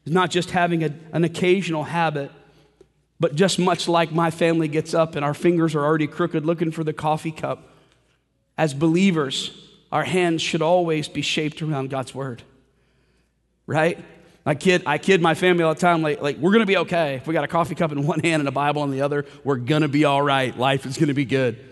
[0.06, 2.32] It's not just having a, an occasional habit,
[3.20, 6.72] but just much like my family gets up and our fingers are already crooked looking
[6.72, 7.70] for the coffee cup
[8.58, 9.58] as believers,
[9.92, 12.44] our hands should always be shaped around God's word.
[13.66, 13.98] Right?
[14.50, 17.18] I kid, I kid my family all the time, like, like we're gonna be okay.
[17.18, 19.28] If we got a coffee cup in one hand and a Bible in the other,
[19.44, 20.58] we're gonna be all right.
[20.58, 21.64] Life is gonna be good.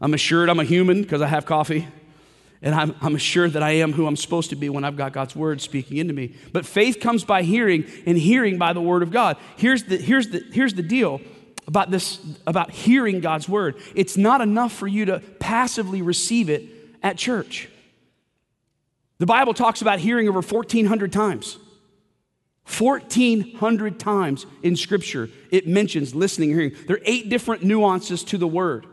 [0.00, 1.88] I'm assured I'm a human because I have coffee.
[2.62, 5.12] And I'm, I'm assured that I am who I'm supposed to be when I've got
[5.12, 6.36] God's word speaking into me.
[6.52, 9.36] But faith comes by hearing, and hearing by the word of God.
[9.56, 11.20] Here's the, here's the, here's the deal
[11.66, 13.74] about this about hearing God's word.
[13.96, 16.62] It's not enough for you to passively receive it
[17.02, 17.68] at church.
[19.18, 21.58] The Bible talks about hearing over 1,400 times.
[22.70, 26.86] 1,400 times in Scripture it mentions listening and hearing.
[26.86, 28.86] There are eight different nuances to the word.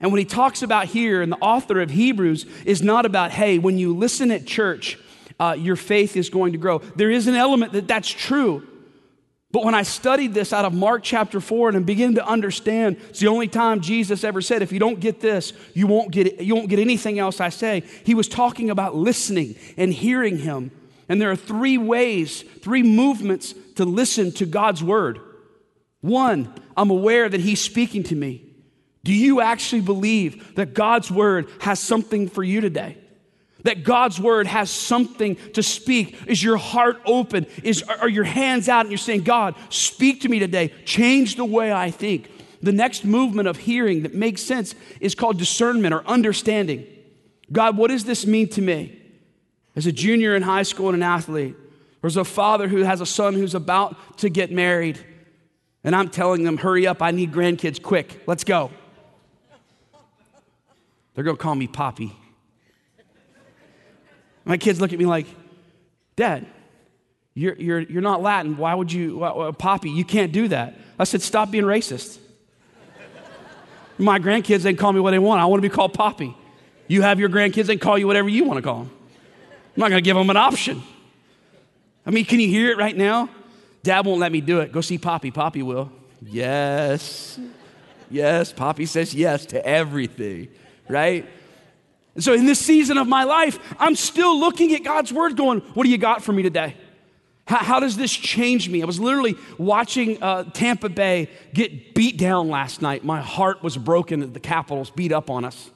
[0.00, 3.58] And when he talks about hear, and the author of Hebrews is not about, hey,
[3.58, 4.98] when you listen at church,
[5.40, 6.78] uh, your faith is going to grow.
[6.78, 8.66] There is an element that that's true.
[9.50, 13.20] But when I studied this out of Mark chapter 4 and began to understand, it's
[13.20, 16.40] the only time Jesus ever said, if you don't get this, you won't get, it,
[16.40, 17.84] you won't get anything else I say.
[18.04, 20.72] He was talking about listening and hearing him.
[21.08, 25.20] And there are three ways, three movements to listen to God's word.
[26.00, 28.44] One, I'm aware that he's speaking to me.
[29.04, 32.98] Do you actually believe that God's word has something for you today?
[33.64, 36.16] that God's word has something to speak?
[36.26, 37.46] Is your heart open?
[37.62, 41.44] Is, are your hands out and you're saying, God, speak to me today, change the
[41.44, 42.30] way I think?
[42.62, 46.86] The next movement of hearing that makes sense is called discernment or understanding.
[47.50, 49.00] God, what does this mean to me?
[49.76, 51.56] As a junior in high school and an athlete,
[52.02, 54.98] or as a father who has a son who's about to get married,
[55.82, 58.70] and I'm telling them, hurry up, I need grandkids quick, let's go.
[61.14, 62.12] They're gonna call me Poppy.
[64.44, 65.26] My kids look at me like,
[66.16, 66.46] Dad,
[67.34, 68.56] you're, you're, you're not Latin.
[68.56, 70.74] Why would you, uh, Poppy, you can't do that.
[70.98, 72.18] I said, Stop being racist.
[73.96, 75.40] My grandkids, they call me what they want.
[75.40, 76.36] I want to be called Poppy.
[76.88, 78.90] You have your grandkids, they call you whatever you want to call them.
[79.74, 80.82] I'm not going to give them an option.
[82.06, 83.28] I mean, can you hear it right now?
[83.82, 84.70] Dad won't let me do it.
[84.70, 85.30] Go see Poppy.
[85.30, 85.90] Poppy will.
[86.22, 87.38] Yes.
[88.08, 88.52] Yes.
[88.52, 90.48] Poppy says yes to everything,
[90.88, 91.28] right?
[92.14, 95.60] And so in this season of my life, I'm still looking at God's word going,
[95.74, 96.76] What do you got for me today?
[97.46, 98.82] How, how does this change me?
[98.82, 103.04] I was literally watching uh, Tampa Bay get beat down last night.
[103.04, 105.70] My heart was broken the Capitals beat up on us.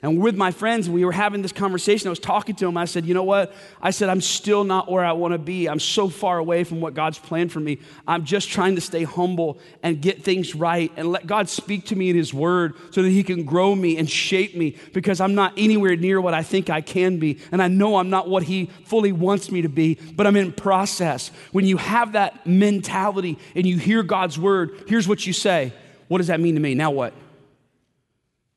[0.00, 2.06] And with my friends, we were having this conversation.
[2.06, 2.76] I was talking to them.
[2.76, 3.52] I said, You know what?
[3.82, 5.68] I said, I'm still not where I want to be.
[5.68, 7.80] I'm so far away from what God's planned for me.
[8.06, 11.96] I'm just trying to stay humble and get things right and let God speak to
[11.96, 15.34] me in His Word so that He can grow me and shape me because I'm
[15.34, 17.40] not anywhere near what I think I can be.
[17.50, 20.52] And I know I'm not what He fully wants me to be, but I'm in
[20.52, 21.32] process.
[21.50, 25.72] When you have that mentality and you hear God's Word, here's what you say
[26.06, 26.76] What does that mean to me?
[26.76, 27.14] Now what?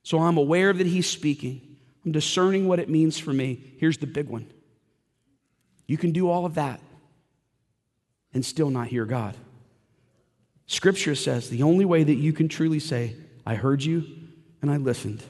[0.04, 1.78] So I'm aware that he's speaking.
[2.06, 3.74] I'm discerning what it means for me.
[3.78, 4.48] Here's the big one
[5.88, 6.80] you can do all of that
[8.34, 9.36] and still not hear God.
[10.66, 14.06] Scripture says the only way that you can truly say, I heard you
[14.62, 15.22] and I listened,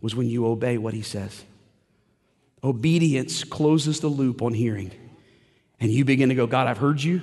[0.00, 1.44] was when you obey what he says.
[2.64, 4.90] Obedience closes the loop on hearing.
[5.78, 7.22] And you begin to go, God, I've heard you,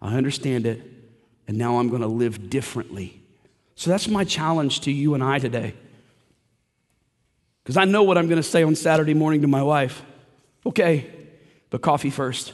[0.00, 0.80] I understand it,
[1.48, 3.23] and now I'm going to live differently
[3.76, 5.74] so that's my challenge to you and I today.
[7.62, 10.02] Because I know what I'm going to say on Saturday morning to my wife.
[10.66, 11.10] Okay,
[11.70, 12.52] but coffee first.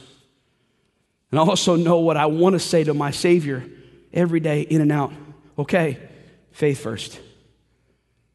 [1.31, 3.63] And I also know what I want to say to my Savior
[4.13, 5.13] every day, in and out.
[5.57, 5.97] Okay,
[6.51, 7.19] faith first.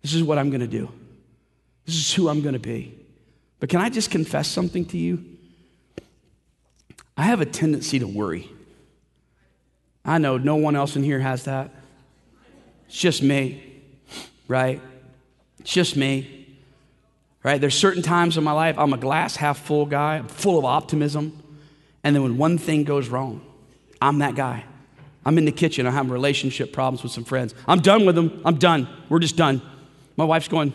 [0.03, 0.91] This is what I'm going to do.
[1.85, 2.99] This is who I'm going to be.
[3.59, 5.25] But can I just confess something to you?
[7.17, 8.51] I have a tendency to worry.
[10.05, 11.71] I know no one else in here has that.
[12.89, 13.83] It's just me,
[14.49, 14.81] right?
[15.61, 16.37] It's just me.
[17.43, 17.61] Right?
[17.61, 20.65] There's certain times in my life I'm a glass half full guy, I'm full of
[20.65, 21.43] optimism.
[22.03, 23.41] And then when one thing goes wrong,
[24.01, 24.65] I'm that guy.
[25.25, 27.55] I'm in the kitchen, I'm having relationship problems with some friends.
[27.67, 28.41] I'm done with them.
[28.45, 28.89] I'm done.
[29.09, 29.61] We're just done.
[30.17, 30.73] My wife's going,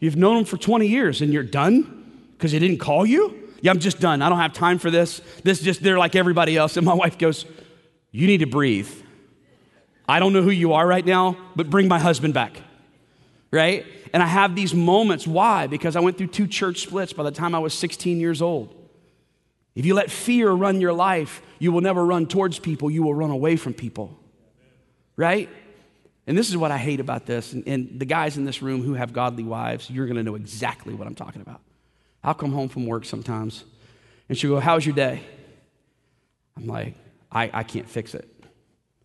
[0.00, 3.48] You've known them for 20 years and you're done because they didn't call you?
[3.60, 4.22] Yeah, I'm just done.
[4.22, 5.20] I don't have time for this.
[5.42, 6.76] This just, they're like everybody else.
[6.76, 7.44] And my wife goes,
[8.12, 8.90] You need to breathe.
[10.08, 12.62] I don't know who you are right now, but bring my husband back.
[13.50, 13.86] Right?
[14.12, 15.26] And I have these moments.
[15.26, 15.66] Why?
[15.66, 18.74] Because I went through two church splits by the time I was 16 years old.
[19.74, 23.14] If you let fear run your life, you will never run towards people, you will
[23.14, 24.18] run away from people.
[25.16, 25.48] Right?
[26.26, 27.52] And this is what I hate about this.
[27.52, 30.34] And, and the guys in this room who have godly wives, you're going to know
[30.34, 31.60] exactly what I'm talking about.
[32.22, 33.64] I'll come home from work sometimes,
[34.28, 35.22] and she'll go, How's your day?
[36.56, 36.96] I'm like,
[37.30, 38.28] I, I can't fix it.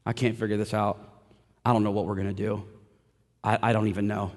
[0.05, 0.99] I can't figure this out.
[1.65, 2.63] I don't know what we're going to do.
[3.43, 4.31] I, I don't even know.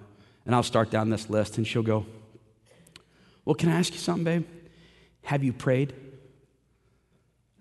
[0.44, 2.06] And I'll start down this list, and she'll go,
[3.44, 4.46] Well, can I ask you something, babe?
[5.24, 5.92] Have you prayed?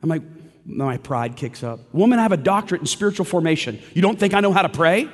[0.04, 0.22] I'm like,
[0.66, 1.80] my pride kicks up.
[1.94, 3.80] Woman, I have a doctorate in spiritual formation.
[3.94, 5.10] You don't think I know how to pray?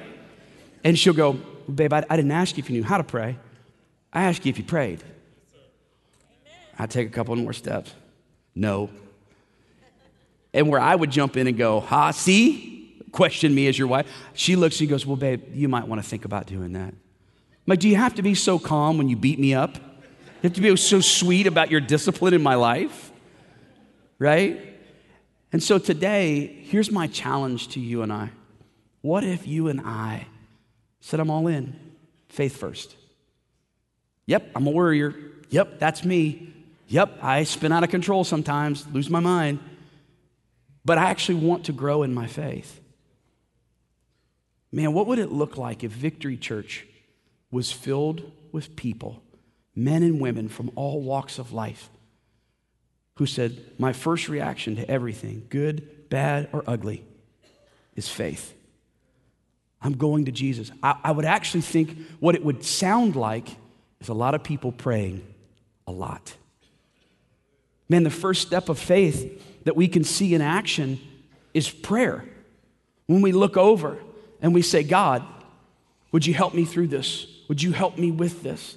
[0.83, 1.33] And she'll go,
[1.73, 3.37] Babe, I, I didn't ask you if you knew how to pray.
[4.11, 5.03] I asked you if you prayed.
[6.77, 7.93] I take a couple more steps.
[8.55, 8.89] No.
[10.53, 12.80] And where I would jump in and go, ha, see?
[13.11, 14.07] Question me as your wife.
[14.33, 16.93] She looks, and goes, Well, babe, you might want to think about doing that.
[17.61, 19.75] I'm like, do you have to be so calm when you beat me up?
[19.75, 23.11] You have to be so sweet about your discipline in my life?
[24.17, 24.59] Right?
[25.51, 28.31] And so today, here's my challenge to you and I.
[29.01, 30.27] What if you and I
[31.01, 31.79] said, I'm all in,
[32.29, 32.95] faith first?
[34.25, 35.13] Yep, I'm a worrier.
[35.49, 36.53] Yep, that's me.
[36.87, 39.59] Yep, I spin out of control sometimes, lose my mind,
[40.83, 42.80] but I actually want to grow in my faith.
[44.71, 46.85] Man, what would it look like if Victory Church
[47.51, 49.21] was filled with people,
[49.75, 51.89] men and women from all walks of life,
[53.15, 57.03] who said, My first reaction to everything, good, bad, or ugly,
[57.95, 58.53] is faith.
[59.81, 60.71] I'm going to Jesus.
[60.81, 63.49] I, I would actually think what it would sound like
[63.99, 65.25] is a lot of people praying
[65.85, 66.35] a lot.
[67.89, 70.99] Man, the first step of faith that we can see in action
[71.53, 72.23] is prayer.
[73.07, 73.97] When we look over
[74.41, 75.23] and we say, God,
[76.11, 77.27] would you help me through this?
[77.47, 78.75] Would you help me with this?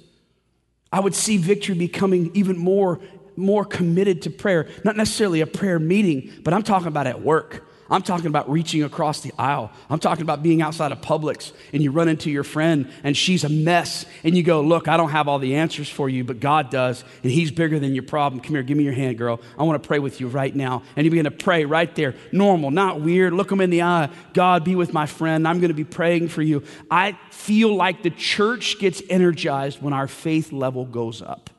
[0.91, 2.99] I would see victory becoming even more,
[3.35, 4.67] more committed to prayer.
[4.83, 7.65] Not necessarily a prayer meeting, but I'm talking about at work.
[7.87, 9.71] I'm talking about reaching across the aisle.
[9.91, 13.43] I'm talking about being outside of Publix and you run into your friend and she's
[13.43, 16.39] a mess and you go, Look, I don't have all the answers for you, but
[16.39, 18.41] God does and He's bigger than your problem.
[18.41, 19.39] Come here, give me your hand, girl.
[19.57, 20.81] I want to pray with you right now.
[20.95, 22.15] And you begin to pray right there.
[22.31, 23.33] Normal, not weird.
[23.33, 24.09] Look them in the eye.
[24.33, 25.47] God, be with my friend.
[25.47, 26.63] I'm going to be praying for you.
[26.89, 31.51] I feel like the church gets energized when our faith level goes up.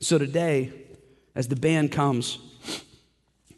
[0.00, 0.83] So today,
[1.34, 2.38] as the band comes,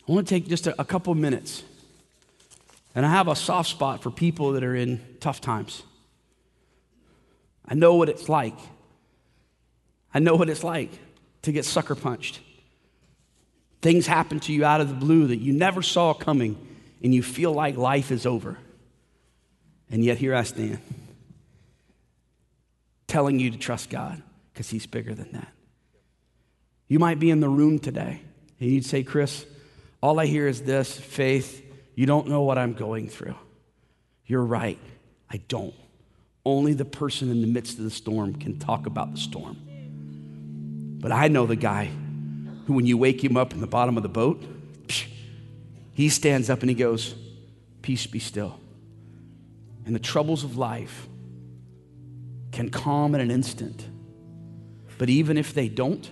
[0.08, 1.62] I want to take just a, a couple minutes.
[2.94, 5.82] And I have a soft spot for people that are in tough times.
[7.68, 8.56] I know what it's like.
[10.14, 10.90] I know what it's like
[11.42, 12.40] to get sucker punched.
[13.82, 16.56] Things happen to you out of the blue that you never saw coming,
[17.02, 18.56] and you feel like life is over.
[19.90, 20.78] And yet, here I stand,
[23.06, 24.22] telling you to trust God
[24.52, 25.48] because He's bigger than that.
[26.88, 28.20] You might be in the room today
[28.60, 29.44] and you'd say, Chris,
[30.00, 31.62] all I hear is this faith.
[31.94, 33.34] You don't know what I'm going through.
[34.26, 34.78] You're right.
[35.30, 35.74] I don't.
[36.44, 39.56] Only the person in the midst of the storm can talk about the storm.
[41.00, 41.90] But I know the guy
[42.66, 44.42] who, when you wake him up in the bottom of the boat,
[45.92, 47.14] he stands up and he goes,
[47.82, 48.58] Peace be still.
[49.86, 51.06] And the troubles of life
[52.52, 53.86] can calm in an instant.
[54.98, 56.10] But even if they don't,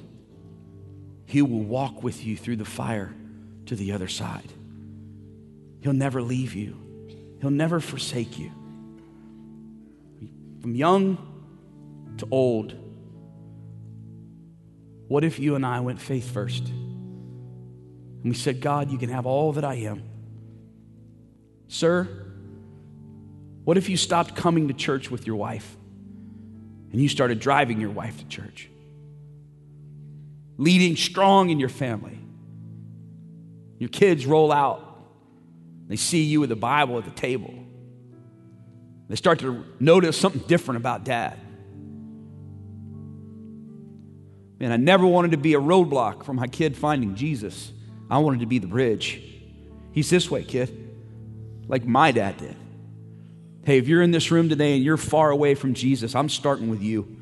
[1.34, 3.12] he will walk with you through the fire
[3.66, 4.52] to the other side.
[5.80, 6.76] He'll never leave you,
[7.40, 8.52] He'll never forsake you.
[10.60, 11.18] From young
[12.18, 12.76] to old,
[15.08, 16.68] what if you and I went faith first?
[16.68, 20.04] And we said, God, you can have all that I am.
[21.66, 22.06] Sir,
[23.64, 25.76] what if you stopped coming to church with your wife
[26.92, 28.70] and you started driving your wife to church?
[30.56, 32.18] Leading strong in your family.
[33.78, 34.80] Your kids roll out,
[35.88, 37.52] they see you with the Bible at the table.
[39.08, 41.38] They start to notice something different about dad.
[44.58, 47.70] Man, I never wanted to be a roadblock for my kid finding Jesus.
[48.10, 49.20] I wanted to be the bridge.
[49.92, 50.96] He's this way, kid,
[51.68, 52.56] like my dad did.
[53.64, 56.68] Hey, if you're in this room today and you're far away from Jesus, I'm starting
[56.68, 57.18] with you.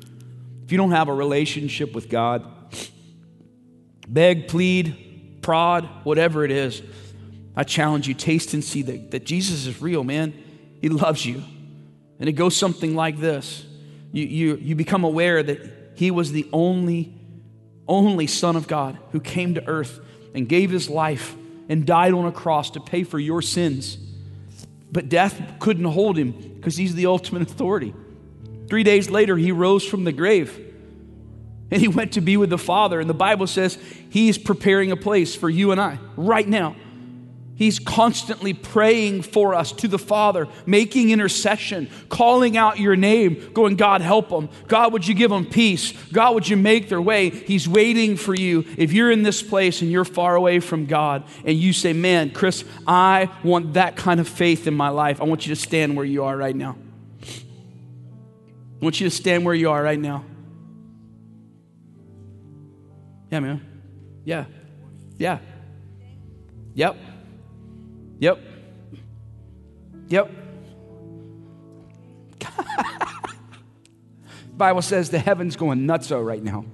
[0.63, 2.45] If you don't have a relationship with God,
[4.07, 6.81] beg, plead, prod, whatever it is,
[7.55, 10.33] I challenge you, taste and see that, that Jesus is real, man.
[10.81, 11.43] He loves you.
[12.19, 13.65] And it goes something like this
[14.11, 17.13] you, you, you become aware that He was the only,
[17.87, 19.99] only Son of God who came to earth
[20.33, 21.35] and gave His life
[21.69, 23.97] and died on a cross to pay for your sins.
[24.91, 27.93] But death couldn't hold Him because He's the ultimate authority.
[28.67, 30.72] Three days later, He rose from the grave
[31.73, 32.99] and He went to be with the Father.
[32.99, 36.75] And the Bible says He's preparing a place for you and I right now.
[37.55, 43.75] He's constantly praying for us to the Father, making intercession, calling out your name, going,
[43.75, 44.49] God, help them.
[44.67, 45.93] God, would you give them peace?
[46.11, 47.29] God, would you make their way?
[47.29, 48.65] He's waiting for you.
[48.77, 52.31] If you're in this place and you're far away from God and you say, Man,
[52.31, 55.95] Chris, I want that kind of faith in my life, I want you to stand
[55.95, 56.75] where you are right now.
[57.23, 60.25] I want you to stand where you are right now.
[63.33, 63.61] Yeah, man.
[64.25, 64.45] Yeah.
[65.17, 65.39] Yeah.
[66.75, 66.97] Yep.
[68.19, 68.39] Yep.
[70.07, 70.31] Yep.
[74.55, 76.65] Bible says the heaven's going nutso right now.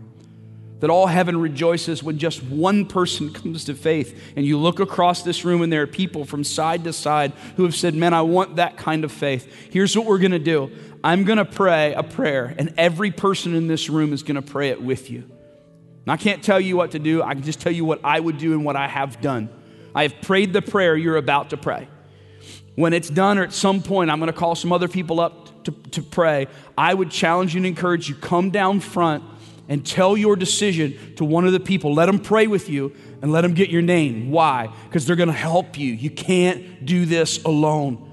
[0.82, 4.22] That all heaven rejoices when just one person comes to faith.
[4.36, 7.64] And you look across this room, and there are people from side to side who
[7.64, 9.70] have said, Man, I want that kind of faith.
[9.72, 10.70] Here's what we're going to do
[11.06, 14.42] I'm going to pray a prayer, and every person in this room is going to
[14.42, 15.24] pray it with you.
[16.06, 18.20] And I can't tell you what to do, I can just tell you what I
[18.20, 19.50] would do and what I have done.
[19.94, 21.88] I have prayed the prayer you're about to pray.
[22.76, 25.66] When it's done, or at some point, I'm going to call some other people up
[25.66, 26.48] to, to pray.
[26.78, 29.24] I would challenge you and encourage you come down front
[29.68, 31.94] and tell your decision to one of the people.
[31.94, 34.32] Let them pray with you and let them get your name.
[34.32, 34.74] Why?
[34.86, 35.94] Because they're going to help you.
[35.94, 38.09] You can't do this alone.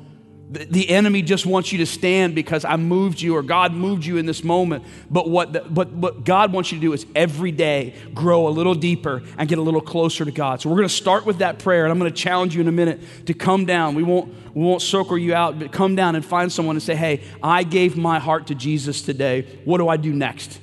[0.49, 4.17] The enemy just wants you to stand because I moved you or God moved you
[4.17, 4.85] in this moment.
[5.11, 8.51] But what, the, but what God wants you to do is every day grow a
[8.51, 10.61] little deeper and get a little closer to God.
[10.61, 12.69] So we're going to start with that prayer, and I'm going to challenge you in
[12.69, 13.97] a minute to come down.
[13.97, 16.95] We won't, we won't circle you out, but come down and find someone and say,
[16.95, 19.61] Hey, I gave my heart to Jesus today.
[19.65, 20.61] What do I do next?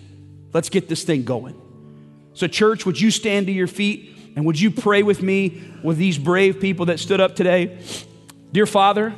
[0.54, 1.60] Let's get this thing going.
[2.36, 5.98] So, church, would you stand to your feet and would you pray with me with
[5.98, 7.80] these brave people that stood up today?
[8.54, 9.14] Dear Father,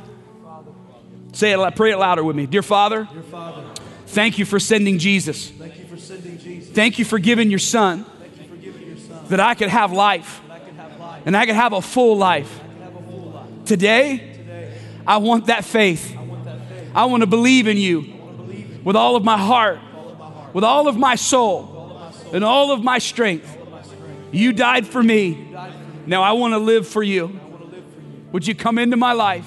[1.36, 2.46] Say it, pray it louder with me.
[2.46, 3.62] Dear Father, Dear Father
[4.06, 5.50] thank you for sending Jesus.
[5.50, 6.74] Thank you for sending Jesus.
[6.74, 8.06] Thank you for giving your son,
[8.40, 11.54] you giving your son that I could have life, I have life and I could
[11.54, 12.58] have a full life.
[12.58, 13.64] A full life.
[13.66, 16.16] Today, Today, I want that faith.
[16.16, 16.90] I want, that faith.
[16.94, 20.18] I want to believe in you believe in with all of my heart, all of
[20.18, 22.98] my heart with all of my soul, all of my soul and all of my
[22.98, 23.60] strength.
[23.60, 24.32] Of my strength.
[24.32, 25.26] You, died for me.
[25.26, 26.08] you died for.
[26.08, 27.26] Now I want to live for you.
[27.26, 28.24] Live for you.
[28.32, 29.46] Would you come into my life?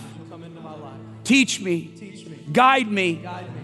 [1.30, 1.92] Teach me.
[2.52, 3.14] Guide, me.
[3.14, 3.62] Guide me.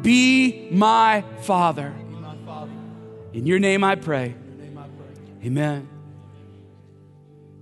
[0.00, 1.90] Be my Father.
[1.90, 2.70] Be my Father.
[3.32, 4.32] In your name I pray.
[4.56, 5.46] Name I pray.
[5.48, 5.88] Amen.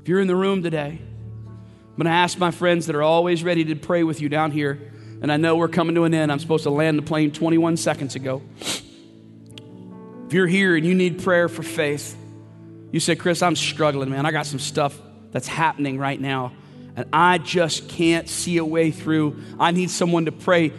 [0.02, 3.42] If you're in the room today, I'm going to ask my friends that are always
[3.42, 4.92] ready to pray with you down here.
[5.22, 6.30] And I know we're coming to an end.
[6.30, 8.42] I'm supposed to land the plane 21 seconds ago.
[10.26, 12.14] If you're here and you need prayer for faith,
[12.92, 14.26] you say, Chris, I'm struggling, man.
[14.26, 15.00] I got some stuff
[15.32, 16.52] that's happening right now
[16.98, 19.40] and I just can't see a way through.
[19.56, 20.72] I need someone to pray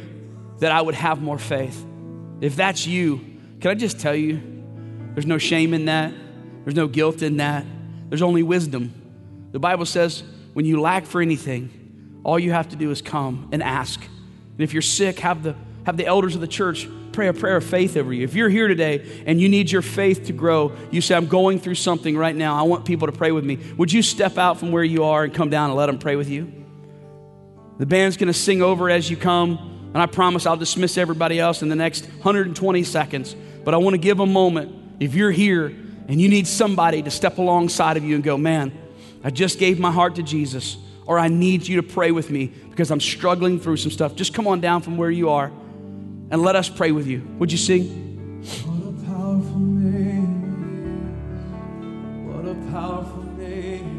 [0.57, 1.85] that I would have more faith.
[2.41, 3.19] If that's you,
[3.61, 4.41] can I just tell you,
[5.13, 6.13] there's no shame in that,
[6.65, 7.65] there's no guilt in that,
[8.09, 8.93] there's only wisdom.
[9.53, 13.47] The Bible says when you lack for anything, all you have to do is come
[13.53, 14.01] and ask.
[14.01, 15.55] And if you're sick, have the,
[15.85, 16.87] have the elders of the church
[17.19, 18.23] pray a prayer of faith over you.
[18.23, 21.59] If you're here today and you need your faith to grow, you say, I'm going
[21.59, 22.55] through something right now.
[22.55, 23.57] I want people to pray with me.
[23.77, 26.15] Would you step out from where you are and come down and let them pray
[26.15, 26.49] with you?
[27.77, 31.39] The band's going to sing over as you come, and I promise I'll dismiss everybody
[31.39, 33.35] else in the next 120 seconds.
[33.65, 35.01] But I want to give a moment.
[35.01, 38.71] If you're here and you need somebody to step alongside of you and go, man,
[39.23, 42.47] I just gave my heart to Jesus, or I need you to pray with me
[42.47, 45.51] because I'm struggling through some stuff, just come on down from where you are
[46.31, 47.21] and let us pray with you.
[47.39, 47.87] Would you sing?
[48.65, 51.11] What a powerful name.
[52.27, 53.97] What a powerful name.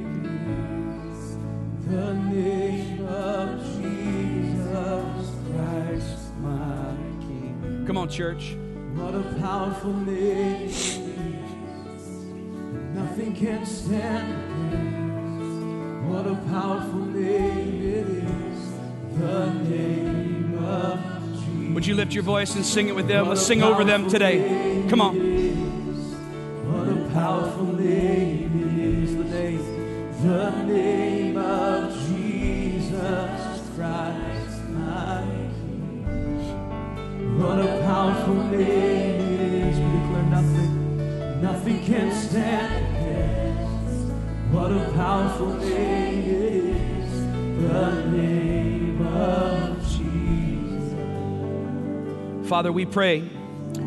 [1.89, 7.85] The name of Jesus Christ, my King.
[7.87, 8.57] Come on, church.
[8.95, 10.71] What a powerful name.
[12.95, 14.29] Nothing can stand.
[16.09, 18.73] What a powerful name it is.
[19.19, 21.20] The name of
[21.75, 23.29] would you lift your voice and sing it with them?
[23.29, 24.85] Let's sing over them today.
[24.89, 25.15] Come on.
[26.67, 35.23] What a powerful name is the name, the name of Jesus Christ, my
[35.61, 37.39] King.
[37.39, 39.79] What a powerful name it is.
[39.79, 44.13] We declare nothing, nothing can stand against.
[44.53, 47.11] What a powerful name it is.
[47.63, 49.80] The name of.
[52.51, 53.31] Father, we pray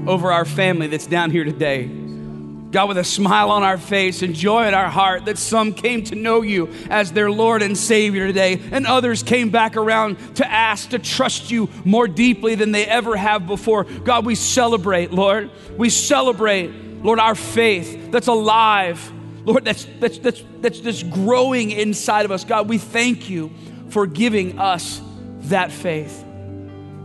[0.08, 1.84] over our family that's down here today.
[1.84, 6.02] God, with a smile on our face and joy in our heart, that some came
[6.06, 10.50] to know you as their Lord and Savior today, and others came back around to
[10.50, 13.84] ask to trust you more deeply than they ever have before.
[13.84, 15.52] God, we celebrate, Lord.
[15.78, 16.70] We celebrate,
[17.04, 19.12] Lord, our faith that's alive,
[19.44, 22.46] Lord, that's, that's, that's, that's, just growing inside of us.
[22.46, 23.52] God, we thank you
[23.90, 25.02] for giving us
[25.50, 26.24] that faith.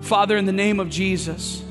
[0.00, 1.62] Father, in the name of Jesus,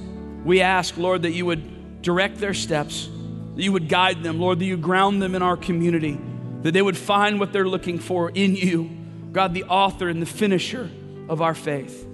[0.44, 3.10] we ask, Lord, that you would direct their steps
[3.58, 6.20] that you would guide them, Lord, that you ground them in our community,
[6.62, 8.96] that they would find what they're looking for in you,
[9.32, 10.92] God, the author and the finisher
[11.28, 12.08] of our faith.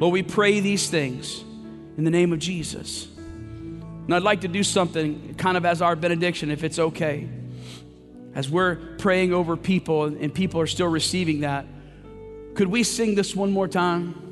[0.00, 1.42] Lord, we pray these things
[1.98, 3.06] in the name of Jesus.
[3.16, 7.28] And I'd like to do something kind of as our benediction, if it's okay.
[8.34, 11.66] As we're praying over people and people are still receiving that,
[12.54, 14.25] could we sing this one more time?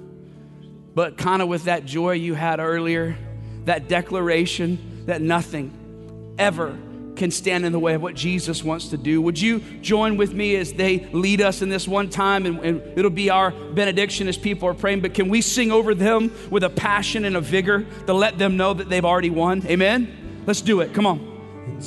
[0.94, 3.16] But kind of with that joy you had earlier,
[3.64, 6.76] that declaration that nothing, ever
[7.16, 9.22] can stand in the way of what Jesus wants to do.
[9.22, 12.46] Would you join with me as they lead us in this one time?
[12.46, 15.00] And, and, it'll be our benediction as people are praying.
[15.00, 18.56] But can we sing over them with a passion and a vigor to let them
[18.56, 19.64] know that they've already won?
[19.66, 20.42] Amen?
[20.46, 20.92] Let's do it.
[20.92, 21.34] Come on.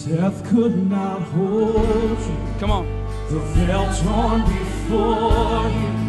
[0.08, 2.38] Death could not hold you.
[2.60, 2.86] Come on.
[3.30, 6.07] The veil torn before you.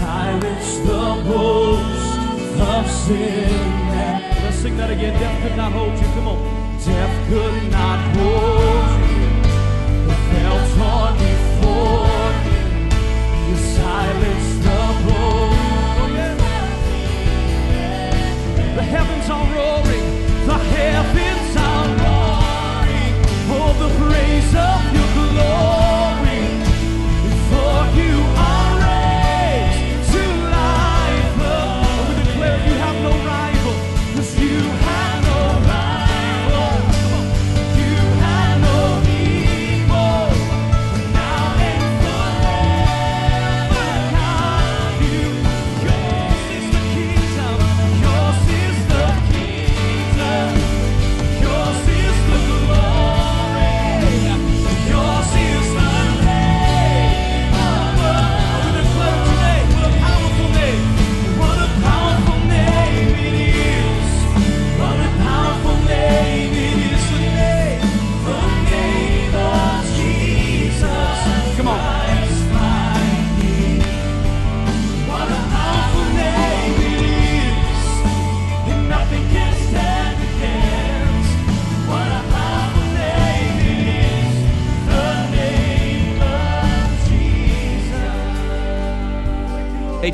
[0.00, 2.18] Silence the boast
[2.74, 3.50] of sin.
[4.42, 5.14] Let's sing that again.
[5.20, 6.08] Death could not hold you.
[6.16, 8.89] Come on death could not hold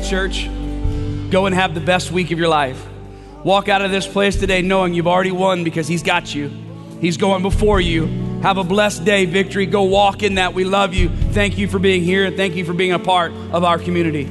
[0.09, 0.45] church,
[1.29, 2.85] go and have the best week of your life.
[3.43, 6.49] Walk out of this place today knowing you've already won because He's got you.
[7.01, 8.05] He's going before you.
[8.41, 9.65] Have a blessed day, victory.
[9.65, 10.53] Go walk in that.
[10.53, 11.09] We love you.
[11.09, 12.25] Thank you for being here.
[12.25, 14.29] And thank you for being a part of our community.